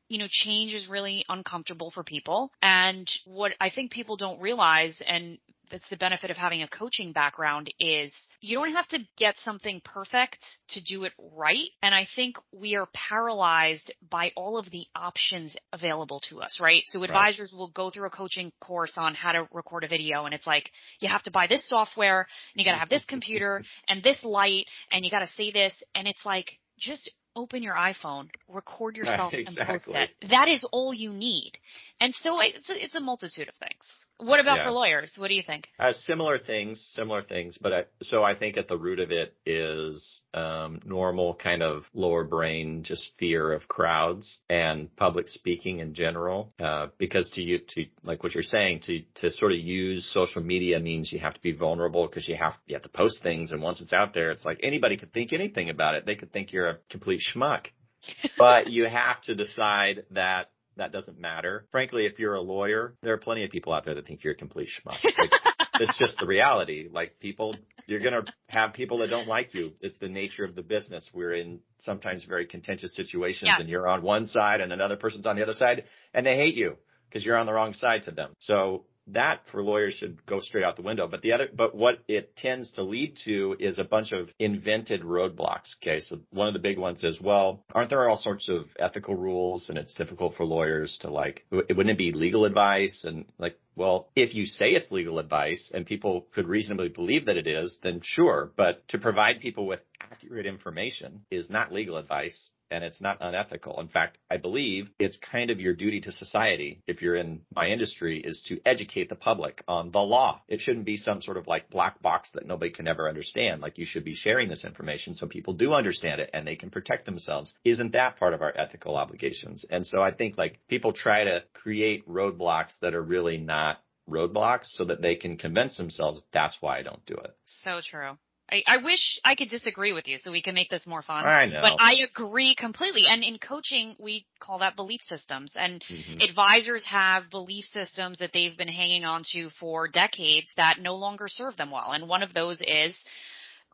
you 0.08 0.18
know, 0.18 0.28
change 0.30 0.74
is 0.74 0.88
really 0.88 1.26
uncomfortable 1.30 1.92
for 1.92 2.04
people. 2.04 2.52
And 2.62 3.10
what 3.26 3.54
I 3.60 3.70
think 3.70 3.92
people 3.92 4.18
don't 4.18 4.42
realize, 4.42 5.02
and 5.06 5.38
that's 5.70 5.88
the 5.90 5.98
benefit 5.98 6.32
of 6.32 6.38
having 6.38 6.62
a 6.62 6.68
coaching 6.68 7.12
background 7.12 7.74
is 7.80 8.14
you 8.40 8.58
don't 8.58 8.74
have 8.74 8.88
to 8.90 9.00
get 9.18 9.36
something 9.40 9.82
perfect 9.84 10.38
to 10.70 10.82
do 10.82 11.04
it 11.04 11.14
right. 11.36 11.70
And 11.82 11.94
I 11.94 12.08
think 12.16 12.38
we 12.52 12.76
are 12.76 12.88
paralyzed 12.94 13.94
by 14.10 14.32
all 14.36 14.58
of 14.58 14.70
the 14.72 14.86
options 14.96 15.56
available 15.74 16.22
to 16.30 16.42
us, 16.42 16.60
right? 16.62 16.84
So 16.86 17.04
advisors 17.04 17.52
right. 17.54 17.60
will 17.60 17.70
go 17.70 17.90
through 17.90 18.08
a 18.08 18.12
coaching 18.12 18.52
course 18.62 18.94
on 18.98 19.14
how 19.14 19.34
to 19.34 19.48
record 19.52 19.84
a 19.84 19.88
video 19.88 20.26
and 20.26 20.34
it's 20.34 20.48
like, 20.48 20.72
you 21.00 21.10
have 21.10 21.24
to 21.24 21.32
buy 21.32 21.48
this 21.48 21.68
software 21.68 22.22
and 22.22 22.28
you 22.56 22.66
gotta 22.66 22.78
have 22.78 22.90
this 22.90 23.06
computer 23.06 23.64
and 23.88 24.02
this 24.04 24.24
light 24.24 24.66
and 24.92 25.04
you 25.04 25.12
gotta 25.12 25.28
say 25.28 25.52
this. 25.52 25.84
And 25.96 26.08
it's 26.08 26.26
like, 26.26 26.48
just 26.80 27.10
open 27.38 27.64
your 27.64 27.76
iPhone, 27.76 28.28
record 28.50 28.98
yourself 28.98 29.32
right, 29.32 29.42
exactly. 29.42 29.62
and 29.62 29.80
post 29.80 29.88
it. 30.22 30.30
That 30.30 30.48
is 30.50 30.66
all 30.72 30.94
you 30.94 31.14
need. 31.14 31.54
And 32.02 32.14
so 32.14 32.40
it's 32.42 32.70
a, 32.70 32.84
it's 32.84 32.96
a 32.96 33.00
multitude 33.00 33.48
of 33.48 33.56
things. 33.56 33.86
What 34.20 34.40
about 34.40 34.58
yeah. 34.58 34.66
for 34.66 34.72
lawyers? 34.72 35.14
What 35.18 35.28
do 35.28 35.36
you 35.36 35.44
think? 35.44 35.68
Uh, 35.78 35.92
similar 35.92 36.40
things, 36.40 36.84
similar 36.94 37.22
things, 37.22 37.58
but 37.62 37.74
I, 37.74 37.84
so 38.02 38.24
I 38.24 38.36
think 38.36 38.58
at 38.58 38.68
the 38.68 38.78
root 38.78 39.00
of 39.00 39.12
it 39.12 39.36
is 39.46 40.22
um, 40.34 40.80
normal 40.86 41.36
kind 41.36 41.62
of 41.62 41.84
lower 41.94 42.24
brain, 42.24 42.82
just 42.82 43.12
fear 43.20 43.52
of 43.54 43.68
crowds 43.68 44.40
and 44.50 44.94
public 44.96 45.28
speaking 45.28 45.80
in 45.80 45.94
general. 45.94 46.52
Uh, 46.60 46.88
because 46.98 47.30
to 47.32 47.44
you, 47.44 47.60
to 47.76 47.86
like 48.04 48.24
what 48.24 48.34
you're 48.34 48.44
saying, 48.44 48.80
to 48.86 49.02
to 49.16 49.30
sort 49.30 49.52
of 49.52 49.60
use 49.60 50.12
social 50.12 50.42
media 50.42 50.80
means 50.80 51.12
you 51.12 51.20
have 51.20 51.36
to 51.36 51.42
be 51.42 51.52
vulnerable 51.52 52.08
because 52.08 52.28
you 52.28 52.36
have 52.36 52.58
you 52.66 52.74
have 52.74 52.84
to 52.84 52.90
post 52.90 53.22
things, 53.22 53.52
and 53.52 53.62
once 53.62 53.82
it's 53.82 53.94
out 53.94 54.16
there, 54.16 54.32
it's 54.32 54.46
like 54.46 54.60
anybody 54.64 54.98
could 54.98 55.14
think 55.14 55.32
anything 55.32 55.70
about 55.70 55.94
it. 55.94 56.08
They 56.08 56.16
could 56.16 56.34
think 56.34 56.52
you're 56.52 56.70
a 56.70 56.78
complete 56.90 57.22
schmuck. 57.22 57.68
but 58.38 58.68
you 58.68 58.86
have 58.86 59.22
to 59.24 59.36
decide 59.36 60.06
that 60.12 60.50
that 60.78 60.92
doesn't 60.92 61.20
matter. 61.20 61.66
Frankly, 61.72 62.06
if 62.06 62.20
you're 62.20 62.36
a 62.36 62.42
lawyer, 62.42 62.96
there 63.02 63.14
are 63.14 63.18
plenty 63.18 63.44
of 63.44 63.52
people 63.52 63.74
out 63.74 63.86
there 63.86 63.96
that 63.96 64.06
think 64.06 64.24
you're 64.24 64.34
a 64.34 64.38
complete 64.38 64.70
schmuck. 64.70 64.98
Like, 65.18 65.32
it's 65.80 65.98
just 65.98 66.18
the 66.20 66.26
reality. 66.26 66.90
Like 66.92 67.20
people, 67.20 67.56
you're 67.86 68.00
going 68.00 68.26
to 68.26 68.34
have 68.48 68.74
people 68.74 69.00
that 69.00 69.10
don't 69.10 69.28
like 69.28 69.54
you. 69.54 69.70
It's 69.82 69.98
the 70.00 70.08
nature 70.08 70.44
of 70.44 70.56
the 70.56 70.64
business. 70.64 71.10
We're 71.14 71.34
in 71.34 71.60
sometimes 71.80 72.24
very 72.24 72.48
contentious 72.48 72.96
situations 72.96 73.50
yeah. 73.50 73.60
and 73.60 73.70
you're 73.70 73.88
on 73.88 74.02
one 74.02 74.26
side 74.26 74.62
and 74.62 74.74
another 74.74 74.96
person's 74.96 75.26
on 75.28 75.36
the 75.36 75.44
other 75.44 75.54
side 75.54 75.84
and 76.14 76.26
they 76.26 76.36
hate 76.36 76.56
you 76.56 76.78
because 77.10 77.26
you're 77.26 77.38
on 77.38 77.46
the 77.46 77.54
wrong 77.54 77.74
side 77.74 78.04
to 78.04 78.12
them. 78.12 78.34
So 78.40 78.86
that 79.08 79.42
for 79.52 79.62
lawyers 79.62 79.94
should 79.94 80.26
go 80.26 80.40
straight 80.40 80.64
out 80.64 80.76
the 80.76 80.82
window. 80.82 81.08
But 81.08 81.22
the 81.22 81.34
other, 81.34 81.48
but 81.54 81.76
what 81.76 82.00
it 82.08 82.36
tends 82.36 82.72
to 82.74 82.84
lead 82.84 83.18
to 83.26 83.56
is 83.60 83.80
a 83.80 83.84
bunch 83.84 84.12
of 84.12 84.30
invented 84.40 85.02
roadblocks. 85.02 85.76
Okay. 85.82 86.00
So 86.00 86.20
one 86.30 86.48
of 86.48 86.54
the 86.54 86.60
big 86.60 86.78
ones 86.78 87.04
is, 87.04 87.20
well, 87.20 87.64
aren't 87.74 87.90
there 87.90 88.08
all 88.08 88.18
sorts 88.18 88.50
of 88.50 88.66
ethical 88.80 89.16
rules 89.16 89.70
and 89.70 89.78
it's 89.78 89.94
difficult 89.94 90.36
for 90.36 90.46
lawyers 90.46 90.98
to 91.02 91.10
like, 91.10 91.46
it 91.52 91.76
wouldn't 91.76 91.94
it 91.94 91.98
be 91.98 92.12
legal 92.12 92.46
advice? 92.46 93.04
And 93.06 93.26
like, 93.38 93.58
well, 93.76 94.10
if 94.16 94.34
you 94.36 94.46
say 94.46 94.68
it's 94.68 94.92
legal 94.92 95.20
advice 95.20 95.72
and 95.74 95.86
people 95.86 96.28
could 96.34 96.48
reasonably 96.48 96.90
believe 96.90 97.26
that 97.26 97.38
it 97.38 97.48
is, 97.48 97.80
then 97.84 98.02
sure. 98.04 98.52
But 98.58 98.88
to 98.90 98.98
provide 98.98 99.40
people 99.40 99.68
with 99.68 99.80
accurate 100.02 100.46
information 100.46 101.22
is 101.32 101.50
not 101.50 101.72
legal 101.72 101.98
advice 101.98 102.50
and 102.72 102.84
it's 102.84 103.02
not 103.02 103.18
unethical. 103.22 103.80
In 103.80 103.88
fact, 103.88 104.18
I 104.30 104.38
believe 104.38 104.90
it's 105.00 105.18
kind 105.18 105.50
of 105.50 105.60
your 105.60 105.74
duty 105.74 106.02
to 106.02 106.12
society, 106.12 106.82
if 106.88 107.02
you're 107.02 107.16
in 107.16 107.42
my 107.56 107.68
industry, 107.68 108.20
is 108.20 108.44
to 108.48 108.60
educate 108.66 109.10
the 109.10 109.16
public 109.16 109.64
on 109.68 109.92
the 109.92 110.00
law. 110.00 110.42
It 110.48 110.62
shouldn't 110.62 110.86
be 110.86 110.98
some 110.98 111.22
sort 111.22 111.38
of 111.38 111.48
like 111.48 111.70
black 111.70 112.02
box 112.02 112.30
that 112.34 112.46
nobody 112.46 112.72
can 112.72 112.88
ever 112.88 113.08
understand. 113.08 113.62
Like 113.62 113.78
you 113.78 113.86
should 113.86 114.04
be 114.04 114.16
sharing 114.16 114.50
this 114.50 114.66
information 114.66 115.16
so 115.16 115.28
people 115.28 115.54
do 115.54 115.74
understand 115.74 116.22
it 116.22 116.30
and 116.34 116.48
they 116.48 116.56
can 116.56 116.70
protect 116.70 117.06
themselves. 117.06 117.54
Isn't 117.64 117.94
that 117.94 118.18
part 118.18 118.34
of 118.34 118.42
our 118.42 118.54
ethical 118.58 118.96
obligations? 118.96 119.66
And 119.70 119.86
so 119.86 120.02
I 120.02 120.12
think 120.12 120.38
like 120.38 120.60
people 120.68 120.94
try 120.94 121.24
to 121.24 121.44
create 121.54 122.08
roadblocks 122.08 122.80
that 122.82 122.94
are 122.94 123.02
really 123.02 123.38
not 123.38 123.80
roadblocks 124.10 124.66
so 124.68 124.86
that 124.86 125.02
they 125.02 125.16
can 125.16 125.38
convince 125.38 125.78
themselves 125.78 126.24
that's 126.32 126.58
why 126.62 126.80
I 126.80 126.84
don't 126.84 127.06
do 127.06 127.16
it. 127.16 127.36
So 127.64 127.82
true. 127.84 128.18
I, 128.50 128.64
I 128.66 128.78
wish 128.78 129.20
I 129.26 129.36
could 129.36 129.50
disagree 129.50 129.92
with 129.92 130.08
you 130.08 130.18
so 130.18 130.32
we 130.32 130.42
can 130.42 130.56
make 130.56 130.70
this 130.70 130.88
more 130.88 131.02
fun. 131.02 131.26
I 131.26 131.48
know. 131.48 131.60
But 131.62 131.78
I 131.80 131.96
agree 132.10 132.56
completely. 132.56 133.04
And 133.10 133.24
in 133.24 133.40
coaching, 133.40 133.96
we 134.00 134.26
call 134.40 134.60
that 134.60 134.76
belief 134.76 135.02
systems. 135.02 135.54
And 135.56 135.84
mm-hmm. 135.84 136.22
advisors 136.22 136.86
have 136.86 137.30
belief 137.30 137.66
systems 137.66 138.20
that 138.20 138.32
they've 138.34 138.58
been 138.58 138.70
hanging 138.70 139.04
on 139.04 139.24
to 139.34 139.50
for 139.60 139.88
decades 139.90 140.52
that 140.56 140.76
no 140.82 140.96
longer 140.96 141.28
serve 141.28 141.58
them 141.58 141.72
well. 141.72 141.92
And 141.92 142.08
one 142.08 142.24
of 142.24 142.34
those 142.34 142.62
is, 142.62 142.98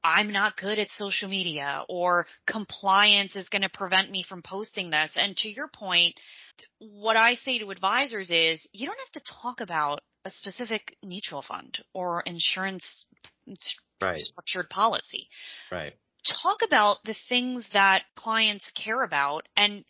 I'm 0.04 0.32
not 0.32 0.58
good 0.58 0.80
at 0.80 0.90
social 0.90 1.30
media 1.30 1.84
or 1.88 2.26
compliance 2.46 3.36
is 3.36 3.50
going 3.50 3.62
to 3.62 3.70
prevent 3.70 4.12
me 4.12 4.26
from 4.28 4.42
posting 4.42 4.90
this. 4.90 5.12
And 5.16 5.38
to 5.38 5.50
your 5.50 5.70
point, 5.74 6.16
what 6.80 7.16
I 7.16 7.36
say 7.36 7.60
to 7.60 7.70
advisors 7.70 8.30
is 8.30 8.68
you 8.74 8.86
don't 8.86 8.98
have 9.00 9.24
to 9.24 9.32
talk 9.42 9.62
about 9.62 10.02
a 10.26 10.30
specific 10.30 10.96
mutual 11.04 11.42
fund 11.42 11.80
or 11.94 12.22
insurance 12.22 13.06
right. 14.04 14.20
structured 14.20 14.70
policy. 14.70 15.28
Right. 15.72 15.94
Talk 16.42 16.60
about 16.66 16.98
the 17.04 17.16
things 17.28 17.70
that 17.74 18.04
clients 18.16 18.72
care 18.72 19.04
about. 19.04 19.48
And 19.58 19.84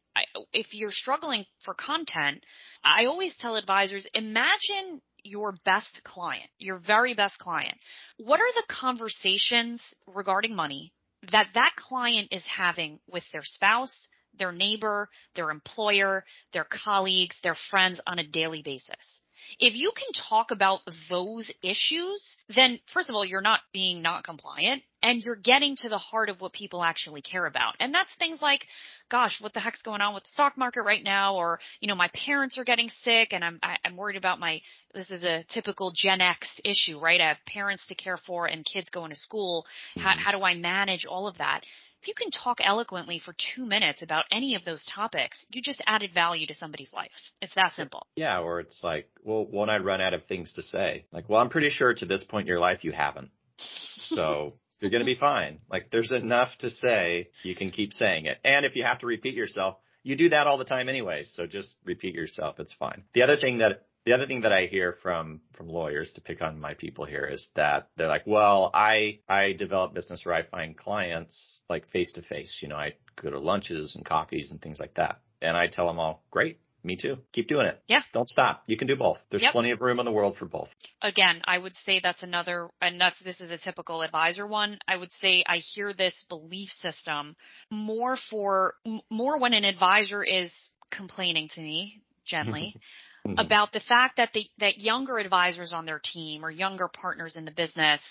if 0.52 0.68
you're 0.74 0.92
struggling 0.92 1.46
for 1.64 1.74
content, 1.74 2.44
I 2.84 3.06
always 3.06 3.36
tell 3.38 3.56
advisors, 3.56 4.08
imagine 4.14 5.02
your 5.24 5.56
best 5.64 6.02
client, 6.04 6.50
your 6.58 6.80
very 6.80 7.14
best 7.14 7.40
client. 7.40 7.78
What 8.18 8.40
are 8.40 8.54
the 8.56 8.66
conversations 8.68 9.82
regarding 10.08 10.56
money 10.56 10.92
that 11.32 11.48
that 11.54 11.74
client 11.78 12.30
is 12.32 12.46
having 12.46 13.00
with 13.08 13.24
their 13.32 13.44
spouse, 13.44 14.10
their 14.38 14.52
neighbor, 14.52 15.10
their 15.36 15.52
employer, 15.52 16.26
their 16.52 16.68
colleagues, 16.70 17.38
their 17.44 17.56
friends 17.70 18.02
on 18.06 18.20
a 18.20 18.28
daily 18.28 18.62
basis? 18.62 19.22
If 19.60 19.76
you 19.76 19.92
can 19.96 20.08
talk 20.30 20.52
about 20.52 20.82
those 21.10 21.52
issues, 21.62 22.38
then 22.54 22.80
first 22.94 23.10
of 23.10 23.16
all, 23.16 23.26
you're 23.26 23.42
not 23.42 23.62
being 23.72 24.02
not 24.02 24.24
compliant 24.24 24.84
and 25.02 25.22
you're 25.22 25.36
getting 25.36 25.76
to 25.76 25.90
the 25.90 25.98
heart 25.98 26.30
of 26.30 26.40
what 26.40 26.54
people 26.54 26.84
actually 26.84 27.22
care 27.22 27.46
about. 27.46 27.76
And 27.80 27.94
that's 27.94 28.16
things 28.16 28.42
like, 28.42 28.66
gosh, 29.12 29.40
what 29.42 29.54
the 29.54 29.60
heck's 29.60 29.82
going 29.82 30.02
on 30.02 30.14
with 30.14 30.24
the 30.24 30.30
stock 30.30 30.58
market 30.58 30.84
right 30.84 31.04
now? 31.04 31.36
Or, 31.36 31.60
you 31.82 31.88
know, 31.88 31.96
my 31.96 32.10
parents 32.26 32.58
are 32.58 32.64
getting 32.64 32.90
sick 33.04 33.34
and 33.34 33.44
I'm, 33.44 33.60
I, 33.62 33.74
am 33.74 33.78
i 33.84 33.88
am 33.90 33.98
worried 33.98 34.16
about 34.16 34.40
my, 34.40 34.62
this 34.94 35.12
is 35.12 35.24
a 35.24 35.44
typical 35.50 35.92
Gen 35.94 36.22
X 36.22 36.48
issue, 36.64 37.00
right? 37.00 37.20
I 37.20 37.28
have 37.28 37.38
parents 37.46 37.86
to 37.88 37.96
care 37.96 38.18
for 38.18 38.46
and 38.46 38.66
kids 38.66 38.90
going 38.90 39.10
to 39.10 39.18
school. 39.18 39.66
Mm-hmm. 39.98 40.08
How, 40.08 40.16
how 40.18 40.32
do 40.32 40.44
I 40.44 40.56
manage 40.56 41.06
all 41.06 41.28
of 41.28 41.38
that? 41.38 41.62
If 42.04 42.10
you 42.10 42.14
can 42.14 42.32
talk 42.32 42.58
eloquently 42.62 43.18
for 43.18 43.34
two 43.56 43.66
minutes 43.66 44.02
about 44.02 44.26
any 44.30 44.56
of 44.56 44.66
those 44.66 44.84
topics, 44.94 45.46
you 45.52 45.62
just 45.62 45.82
added 45.88 46.14
value 46.14 46.46
to 46.46 46.54
somebody's 46.54 46.92
life. 46.92 47.12
It's 47.42 47.56
that 47.56 47.72
simple. 47.76 48.08
Yeah, 48.18 48.40
or 48.40 48.60
it's 48.60 48.84
like, 48.84 49.08
well, 49.24 49.46
won't 49.46 49.70
I 49.70 49.78
run 49.78 50.02
out 50.02 50.14
of 50.14 50.26
things 50.26 50.52
to 50.54 50.64
say? 50.64 51.06
Like, 51.14 51.30
well, 51.30 51.40
I'm 51.40 51.48
pretty 51.48 51.70
sure 51.70 51.94
to 51.94 52.06
this 52.06 52.22
point 52.26 52.44
in 52.44 52.48
your 52.48 52.60
life 52.60 52.84
you 52.84 52.92
haven't. 52.92 53.30
So 53.58 54.52
you're 54.82 54.92
going 54.92 55.00
to 55.00 55.06
be 55.06 55.16
fine. 55.16 55.60
Like, 55.72 55.92
there's 55.92 56.12
enough 56.12 56.50
to 56.60 56.70
say. 56.70 57.30
You 57.44 57.56
can 57.56 57.72
keep 57.72 57.94
saying 57.94 58.26
it. 58.26 58.38
And 58.44 58.66
if 58.66 58.76
you 58.76 58.84
have 58.84 59.00
to 59.00 59.08
repeat 59.08 59.36
yourself, 59.36 59.78
you 60.04 60.18
do 60.18 60.28
that 60.28 60.46
all 60.46 60.58
the 60.58 60.66
time 60.66 60.90
anyway. 60.90 61.24
So 61.24 61.48
just 61.48 61.78
repeat 61.86 62.16
yourself. 62.16 62.60
It's 62.60 62.74
fine. 62.74 63.04
The 63.14 63.24
other 63.24 63.38
thing 63.38 63.60
that 63.60 63.86
the 64.06 64.14
other 64.14 64.28
thing 64.28 64.42
that 64.42 64.52
I 64.54 64.66
hear 64.66 64.94
from 65.02 65.42
from 65.54 65.70
lawyers 65.70 66.12
to 66.14 66.22
pick 66.22 66.42
on 66.42 66.60
my 66.60 66.74
people 66.74 67.06
here 67.06 67.26
is 67.26 67.48
that 67.56 67.90
they're 67.96 68.08
like, 68.08 68.28
well, 68.28 68.70
I 68.74 69.20
I 69.30 69.54
develop 69.54 69.94
business 69.94 70.26
where 70.26 70.36
I 70.36 70.42
find 70.44 70.78
clients 70.78 71.62
like 71.70 71.88
face 71.90 72.12
to 72.14 72.22
face. 72.22 72.60
You 72.62 72.68
know, 72.68 72.76
I 72.76 72.94
go 73.22 73.30
to 73.30 73.40
lunches 73.40 73.96
and 73.96 74.06
coffees 74.06 74.52
and 74.52 74.62
things 74.62 74.80
like 74.80 74.96
that. 74.96 75.22
And 75.42 75.56
I 75.58 75.68
tell 75.68 75.88
them 75.88 76.00
all, 76.00 76.24
great. 76.32 76.60
Me 76.86 76.98
too. 76.98 77.18
Keep 77.32 77.48
doing 77.48 77.66
it. 77.66 77.82
Yeah. 77.88 78.02
Don't 78.12 78.28
stop. 78.28 78.64
You 78.68 78.76
can 78.76 78.88
do 78.88 78.98
both. 78.98 79.18
There's 79.30 79.42
Yep. 79.42 79.54
plenty 79.54 79.72
of 79.72 79.80
room 79.80 80.00
in 80.00 80.06
the 80.06 80.12
world 80.12 80.36
for 80.38 80.46
both. 80.46 80.70
again, 81.02 81.42
I 81.46 81.58
would 81.58 81.76
say 81.78 82.02
that's 82.04 82.24
another, 82.24 82.70
and 82.82 83.00
that's, 83.00 83.18
this 83.24 83.40
is 83.40 83.50
a 83.50 83.58
typical 83.58 84.02
advisor 84.02 84.46
one. 84.46 84.80
I 84.86 84.98
would 84.98 85.12
say 85.14 85.46
I 85.48 85.58
hear 85.58 85.94
this 85.94 86.26
belief 86.28 86.72
system 86.72 87.38
more 87.72 88.18
for, 88.30 88.74
more 89.10 89.40
when 89.40 89.54
an 89.54 89.64
advisor 89.64 90.24
is 90.24 90.52
complaining 90.92 91.48
to 91.56 91.62
me 91.62 92.02
gently 92.26 92.76
Mhm. 93.28 93.40
about 93.40 93.72
the 93.72 93.80
fact 93.80 94.18
that 94.18 94.34
the, 94.34 94.46
that 94.60 94.80
younger 94.80 95.18
advisors 95.18 95.74
on 95.74 95.86
their 95.86 96.00
team 96.00 96.44
or 96.46 96.52
younger 96.52 96.88
partners 96.88 97.36
in 97.36 97.46
the 97.46 97.52
business 97.52 98.02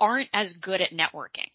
aren't 0.00 0.28
as 0.32 0.52
good 0.54 0.80
at 0.80 0.90
networking. 0.90 1.48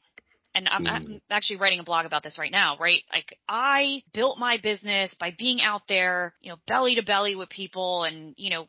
And 0.55 0.67
I'm, 0.69 0.85
I'm 0.87 1.03
Mm. 1.03 1.21
actually 1.31 1.57
writing 1.57 1.79
a 1.79 1.83
blog 1.83 2.05
about 2.05 2.23
this 2.23 2.37
right 2.37 2.51
now, 2.51 2.77
right? 2.77 3.01
Like 3.11 3.37
I 3.47 4.03
built 4.13 4.37
my 4.37 4.57
business 4.57 5.13
by 5.15 5.31
being 5.37 5.61
out 5.61 5.87
there, 5.87 6.35
you 6.41 6.49
know, 6.49 6.57
belly 6.67 6.95
to 6.95 7.03
belly 7.03 7.35
with 7.35 7.49
people 7.49 8.03
and, 8.03 8.35
you 8.37 8.49
know, 8.51 8.67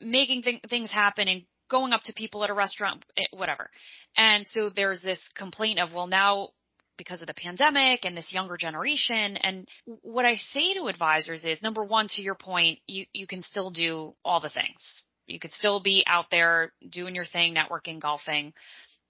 making 0.00 0.42
th- 0.42 0.62
things 0.68 0.90
happen 0.90 1.28
and 1.28 1.42
going 1.68 1.92
up 1.92 2.02
to 2.04 2.12
people 2.12 2.42
at 2.44 2.50
a 2.50 2.54
restaurant, 2.54 3.04
eh, 3.16 3.22
whatever. 3.32 3.70
And 4.16 4.46
so 4.46 4.70
there's 4.70 5.02
this 5.02 5.20
complaint 5.34 5.78
of, 5.80 5.92
well, 5.92 6.06
now 6.06 6.50
because 6.96 7.20
of 7.20 7.26
the 7.26 7.34
pandemic 7.34 8.04
and 8.04 8.16
this 8.16 8.32
younger 8.32 8.56
generation. 8.56 9.36
And 9.36 9.68
what 10.02 10.24
I 10.24 10.36
say 10.36 10.74
to 10.74 10.86
advisors 10.86 11.44
is 11.44 11.62
number 11.62 11.84
one, 11.84 12.08
to 12.08 12.22
your 12.22 12.34
point, 12.34 12.78
you, 12.86 13.06
you 13.12 13.26
can 13.26 13.42
still 13.42 13.70
do 13.70 14.12
all 14.24 14.40
the 14.40 14.50
things. 14.50 15.02
You 15.26 15.38
could 15.38 15.52
still 15.52 15.80
be 15.80 16.04
out 16.06 16.26
there 16.30 16.72
doing 16.88 17.14
your 17.14 17.24
thing, 17.24 17.54
networking, 17.54 18.00
golfing. 18.00 18.52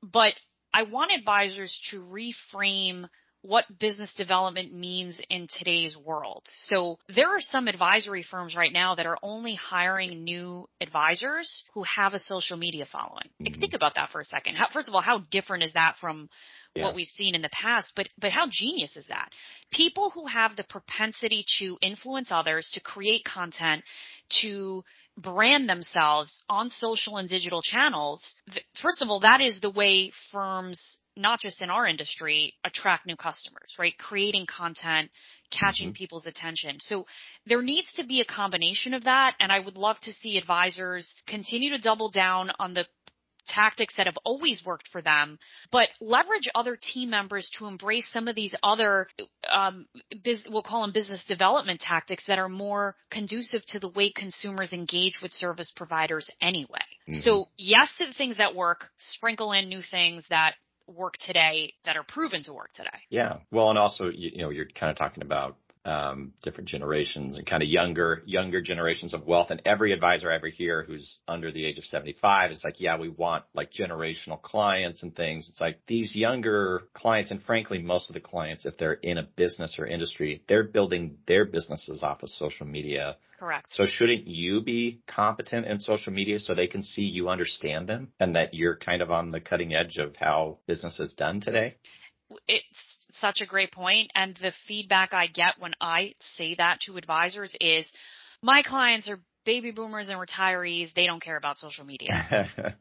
But 0.03 0.35
I 0.73 0.85
want 0.85 1.12
advisors 1.12 1.77
to 1.90 2.03
reframe 2.03 3.09
what 3.44 3.66
business 3.79 4.11
development 4.14 4.73
means 4.73 5.20
in 5.29 5.47
today's 5.59 5.94
world. 5.99 6.42
So 6.47 6.99
there 7.14 7.29
are 7.29 7.40
some 7.40 7.68
advisory 7.68 8.23
firms 8.23 8.57
right 8.57 8.73
now 8.73 8.94
that 8.94 9.05
are 9.05 9.18
only 9.23 9.55
hiring 9.55 10.25
new 10.25 10.66
advisors 10.81 11.64
who 11.75 11.83
have 11.83 12.14
a 12.14 12.18
social 12.18 12.57
media 12.57 12.87
following. 12.90 13.29
Like, 13.38 13.61
think 13.61 13.73
mm. 13.73 13.77
about 13.77 13.97
that 13.97 14.09
for 14.11 14.23
a 14.23 14.25
second. 14.25 14.55
How, 14.55 14.68
first 14.73 14.88
of 14.88 14.94
all, 14.94 15.03
how 15.03 15.25
different 15.31 15.62
is 15.62 15.75
that 15.75 15.97
from 16.01 16.31
Yeah. 16.75 16.85
what 16.85 16.95
we've 16.95 17.09
seen 17.09 17.35
in 17.35 17.43
the 17.43 17.49
past? 17.51 17.93
But 17.95 18.09
but 18.19 18.33
how 18.33 18.47
genius 18.51 18.97
is 18.97 19.07
that? 19.07 19.31
People 19.71 20.11
who 20.11 20.27
have 20.27 20.57
the 20.57 20.65
propensity 20.65 21.45
to 21.59 21.79
influence 21.81 22.29
others, 22.31 22.71
to 22.75 22.81
create 22.81 23.25
content, 23.25 23.85
to 24.41 24.85
brand 25.17 25.69
themselves 25.69 26.43
on 26.49 26.69
social 26.69 27.19
and 27.19 27.29
digital 27.29 27.63
channels. 27.63 28.35
th- 28.51 28.67
First 28.83 29.01
of 29.03 29.09
all, 29.11 29.21
that 29.21 29.41
is 29.41 29.61
the 29.61 29.71
way 29.71 30.11
firms, 30.33 30.99
not 31.17 31.39
just 31.39 31.63
in 31.63 31.71
our 31.71 31.87
industry, 31.87 32.55
attract 32.65 33.07
new 33.07 33.15
customers, 33.15 33.77
right? 33.79 33.97
Creating 33.97 34.45
content, 34.47 35.13
catching 35.53 35.93
Mhm. 35.93 35.95
people's 35.95 36.27
attention. 36.27 36.81
So 36.81 37.07
there 37.47 37.63
needs 37.63 37.93
to 37.93 38.03
be 38.03 38.21
a 38.21 38.25
combination 38.25 38.93
of 38.93 39.05
that. 39.05 39.37
And 39.39 39.53
I 39.53 39.61
would 39.61 39.77
love 39.77 40.01
to 40.01 40.13
see 40.13 40.37
advisors 40.37 41.15
continue 41.29 41.71
to 41.71 41.79
double 41.79 42.11
down 42.11 42.51
on 42.59 42.75
the 42.75 42.85
tactics 43.47 43.97
that 43.97 44.07
have 44.07 44.19
always 44.25 44.65
worked 44.65 44.89
for 44.89 45.03
them, 45.03 45.39
but 45.71 45.89
leverage 46.01 46.49
other 46.55 46.77
team 46.77 47.11
members 47.11 47.51
to 47.59 47.67
embrace 47.67 48.11
some 48.11 48.29
of 48.29 48.35
these 48.35 48.55
other, 48.63 49.09
um, 49.51 49.87
biz, 50.23 50.47
we'll 50.49 50.63
call 50.63 50.83
them 50.83 50.93
business 50.93 51.25
development 51.25 51.81
tactics 51.81 52.27
that 52.27 52.39
are 52.39 52.49
more 52.49 52.97
conducive 53.11 53.65
to 53.67 53.79
the 53.79 53.89
way 53.89 54.11
consumers 54.11 54.73
engage 54.73 55.21
with 55.23 55.33
service 55.33 55.71
providers 55.75 56.31
anyway. 56.41 56.79
Mhm. 57.09 57.23
So 57.23 57.47
yes 57.57 57.97
to 57.99 58.07
the 58.07 58.13
things 58.13 58.37
that 58.37 58.55
work, 58.55 58.91
sprinkle 58.99 59.53
in 59.53 59.69
new 59.69 59.83
things 59.83 60.27
that 60.29 60.55
work 60.87 61.17
today 61.19 61.73
that 61.85 61.97
are 61.97 62.03
proven 62.03 62.43
to 62.45 62.53
work 62.53 62.73
today. 62.75 62.91
Yeah. 63.09 63.39
Well, 63.51 63.71
and 63.71 63.79
also, 63.79 64.07
you, 64.07 64.31
you 64.35 64.43
know, 64.43 64.51
you're 64.51 64.69
kind 64.69 64.91
of 64.91 64.97
talking 64.97 65.23
about 65.23 65.57
um, 65.85 66.33
different 66.42 66.68
generations 66.68 67.37
and 67.37 67.47
kind 67.47 67.62
of 67.62 67.68
younger, 67.68 68.23
younger 68.25 68.62
generations 68.62 69.12
of 69.12 69.27
wealth. 69.27 69.51
And 69.51 69.61
every 69.64 69.92
advisor 69.92 70.31
I 70.31 70.37
ever 70.37 70.49
hear 70.49 70.83
who's 70.83 71.18
under 71.29 71.53
the 71.53 71.64
age 71.64 71.79
of 71.79 71.85
75 71.85 72.53
is 72.53 72.64
like, 72.64 72.81
yeah, 72.81 72.99
we 72.99 73.09
want 73.09 73.44
like 73.55 73.70
generational 73.70 74.40
clients 74.40 75.03
and 75.03 75.14
things. 75.14 75.49
It's 75.51 75.61
like 75.61 75.81
these 75.87 76.16
younger 76.16 76.83
clients, 76.94 77.31
and 77.31 77.42
frankly, 77.42 77.79
most 77.79 78.09
of 78.09 78.14
the 78.14 78.20
clients, 78.20 78.66
if 78.66 78.79
they're 78.79 78.94
in 78.94 79.18
a 79.18 79.23
business 79.23 79.75
or 79.79 79.87
industry, 79.87 80.42
they're 80.49 80.64
building 80.64 81.18
their 81.27 81.44
businesses 81.44 82.03
off 82.03 82.23
of 82.23 82.31
social 82.31 82.66
media. 82.66 83.16
Correct. 83.38 83.66
So 83.70 83.85
shouldn't 83.85 84.27
you 84.27 84.62
be 84.62 85.03
competent 85.07 85.66
in 85.66 85.79
social 85.79 86.12
media 86.12 86.38
so 86.38 86.55
they 86.55 86.68
can 86.68 86.83
see 86.83 87.03
you 87.03 87.29
understand 87.29 87.88
them 87.88 88.12
and 88.18 88.37
that 88.37 88.55
you're 88.55 88.77
kind 88.77 89.03
of 89.03 89.11
on 89.11 89.33
the 89.33 89.40
cutting 89.40 89.75
edge 89.75 89.99
of 89.99 90.16
how 90.16 90.59
business 90.66 90.99
is 90.99 91.12
done 91.14 91.40
today? 91.40 91.77
it's 92.49 92.94
such 93.25 93.41
a 93.41 93.47
great 93.47 93.73
point 93.73 94.11
and 94.15 94.37
the 94.37 94.53
feedback 94.69 95.15
I 95.15 95.27
get 95.29 95.53
when 95.59 95.73
I 95.81 96.13
say 96.37 96.55
that 96.59 96.81
to 96.83 96.97
advisors 96.99 97.53
is 97.61 97.87
my 98.43 98.61
clients 98.63 99.09
are 99.09 99.19
baby 99.47 99.71
boomers 99.79 100.09
and 100.11 100.19
retirees 100.19 100.89
they 100.95 101.07
don't 101.07 101.23
care 101.23 101.37
about 101.43 101.57
social 101.59 101.85
media 101.87 102.15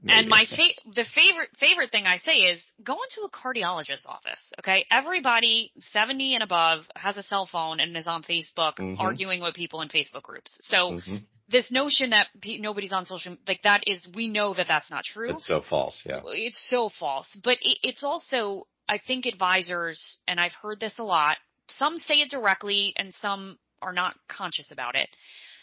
and 0.16 0.28
my 0.30 0.44
fa- 0.50 0.80
the 1.00 1.06
favorite 1.20 1.50
favorite 1.66 1.92
thing 1.92 2.06
I 2.06 2.18
say 2.18 2.36
is 2.52 2.60
go 2.84 2.96
into 3.06 3.20
a 3.28 3.32
cardiologist's 3.42 4.06
office 4.06 4.44
okay 4.60 4.86
everybody 4.92 5.72
70 5.80 6.36
and 6.36 6.44
above 6.44 6.80
has 6.96 7.16
a 7.18 7.24
cell 7.24 7.46
phone 7.52 7.80
and 7.80 7.96
is 7.96 8.08
on 8.08 8.22
Facebook 8.24 8.76
Mhm. 8.80 8.96
arguing 9.00 9.42
with 9.42 9.56
people 9.56 9.82
in 9.82 9.88
Facebook 9.90 10.24
groups 10.24 10.52
so 10.62 10.78
Mhm. 11.00 11.22
this 11.50 11.70
notion 11.72 12.12
that 12.12 12.28
pe- 12.42 12.58
nobody's 12.68 12.94
on 12.94 13.06
social 13.06 13.36
like 13.48 13.62
that 13.64 13.82
is 13.88 14.08
we 14.20 14.28
know 14.28 14.54
that 14.54 14.68
that's 14.68 14.90
not 14.96 15.04
true 15.04 15.36
It's 15.36 15.46
so 15.48 15.62
false. 15.62 15.98
Yeah. 16.06 16.22
it's 16.26 16.62
so 16.70 16.90
false. 16.90 17.30
But 17.44 17.58
it, 17.62 17.78
it's 17.84 18.04
also, 18.04 18.64
I 18.88 19.00
think 19.06 19.26
advisors, 19.26 20.20
and 20.28 20.40
I've 20.40 20.54
heard 20.62 20.80
this 20.80 21.00
a 21.00 21.04
lot, 21.04 21.38
some 21.70 21.98
say 21.98 22.16
it 22.16 22.30
directly 22.30 22.94
and 22.98 23.14
some 23.16 23.58
are 23.82 23.94
not 23.94 24.16
conscious 24.30 24.72
about 24.72 24.96
it. 24.96 25.10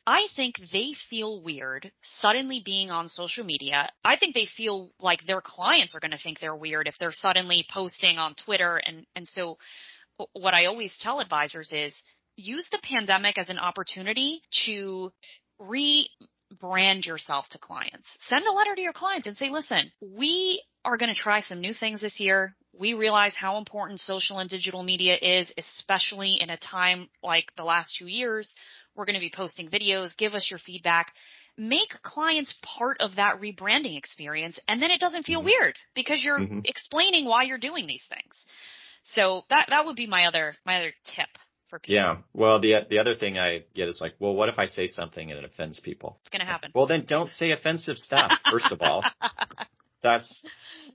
I 0.06 0.28
think 0.35 0.56
they 0.72 0.92
feel 1.09 1.42
weird 1.42 1.92
suddenly 2.02 2.62
being 2.64 2.90
on 2.90 3.09
social 3.09 3.44
media. 3.44 3.90
I 4.04 4.16
think 4.16 4.35
they 4.35 4.46
feel 4.56 4.90
like 4.98 5.26
their 5.26 5.42
clients 5.42 5.94
are 5.94 6.00
going 6.00 6.11
to 6.12 6.18
think 6.18 6.40
they're 6.40 6.56
weird 6.56 6.88
if 6.88 6.96
they're 6.98 7.12
suddenly 7.12 7.66
posting 7.72 8.18
on 8.18 8.35
Twitter. 8.35 8.78
And, 8.78 9.06
and 9.14 9.28
so 9.28 9.59
what 10.33 10.54
I 10.54 10.66
always 10.66 10.96
tell 11.00 11.20
advisors 11.20 11.70
is 11.72 11.94
use 12.37 12.66
the 12.72 12.80
pandemic 12.83 13.38
as 13.38 13.50
an 13.50 13.59
opportunity 13.59 14.42
to 14.66 15.12
rebrand 15.61 17.04
yourself 17.04 17.48
to 17.50 17.59
clients. 17.59 18.09
Send 18.28 18.46
a 18.46 18.52
letter 18.52 18.74
to 18.74 18.80
your 18.80 18.94
clients 18.94 19.26
and 19.26 19.37
say, 19.37 19.50
listen, 19.50 19.92
we 20.00 20.62
are 20.85 20.96
going 20.96 21.14
to 21.14 21.20
try 21.20 21.40
some 21.42 21.61
new 21.61 21.74
things 21.74 22.00
this 22.00 22.18
year. 22.18 22.56
We 22.81 22.95
realize 22.95 23.35
how 23.35 23.59
important 23.59 24.01
social 24.01 24.38
and 24.38 24.49
digital 24.49 24.83
media 24.83 25.14
is, 25.21 25.53
especially 25.59 26.38
in 26.40 26.49
a 26.49 26.57
time 26.57 27.11
like 27.23 27.55
the 27.55 27.62
last 27.62 27.95
two 27.99 28.07
years. 28.07 28.55
We're 28.97 29.05
going 29.05 29.14
to 29.14 29.21
be 29.21 29.31
posting 29.33 29.69
videos. 29.69 30.16
Give 30.16 30.33
us 30.33 30.49
your 30.51 30.59
feedback. 30.59 31.12
Make 31.59 31.90
clients 32.03 32.55
part 32.62 32.97
of 33.01 33.16
that 33.16 33.38
rebranding 33.38 33.99
experience. 33.99 34.59
And 34.66 34.81
then 34.81 34.90
it 34.90 34.99
doesn't 34.99 35.25
feel 35.27 35.43
Mhm. 35.43 35.45
weird 35.45 35.79
because 35.95 36.25
you're 36.25 36.40
Mhm. 36.40 36.62
explaining 36.64 37.27
why 37.27 37.43
you're 37.43 37.59
doing 37.59 37.87
these 37.87 38.07
things. 38.07 38.47
So 39.03 39.45
that, 39.51 39.66
that 39.69 39.85
would 39.85 39.97
be 39.97 40.07
my 40.07 40.25
other, 40.25 40.57
my 40.64 40.79
other 40.79 40.95
tip 41.05 41.29
for 41.69 41.81
people. 41.81 41.97
Yeah. 41.97 42.16
Well, 42.33 42.61
the 42.61 42.87
the 42.88 42.99
other 42.99 43.14
thing 43.14 43.38
I 43.38 43.64
get 43.75 43.88
is 43.88 44.01
like, 44.01 44.14
well, 44.19 44.35
what 44.35 44.49
if 44.49 44.59
I 44.59 44.64
say 44.66 44.87
something 44.87 45.31
and 45.31 45.38
it 45.38 45.45
offends 45.45 45.79
people? 45.79 46.16
It's 46.23 46.31
going 46.31 46.40
to 46.40 46.47
happen. 46.47 46.73
Well, 46.75 46.87
then 46.87 47.05
don't 47.07 47.31
say 47.31 47.51
offensive 47.53 47.99
stuff. 47.99 48.33
First 48.51 48.73
of 48.73 48.81
all, 48.81 49.05
that's 50.03 50.45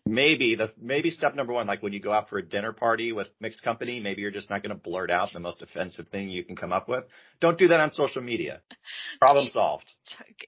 maybe 0.05 0.55
the 0.55 0.71
maybe 0.79 1.09
step 1.09 1.35
number 1.35 1.53
one. 1.53 1.67
Like 1.67 1.81
when 1.81 1.93
you 1.93 1.99
go 1.99 2.11
out 2.11 2.29
for 2.29 2.37
a 2.37 2.45
dinner 2.45 2.73
party 2.73 3.11
with 3.11 3.27
mixed 3.39 3.63
company, 3.63 3.99
maybe 3.99 4.21
you're 4.21 4.31
just 4.31 4.49
not 4.49 4.61
going 4.61 4.75
to 4.75 4.81
blurt 4.81 5.11
out 5.11 5.33
the 5.33 5.39
most 5.39 5.61
offensive 5.61 6.07
thing 6.09 6.29
you 6.29 6.43
can 6.43 6.55
come 6.55 6.71
up 6.71 6.87
with. 6.87 7.03
Don't 7.41 7.57
do 7.57 7.67
that 7.69 7.79
on 7.79 7.91
social 7.91 8.21
media. 8.21 8.61
Problem 9.19 9.47
solved. 9.47 9.91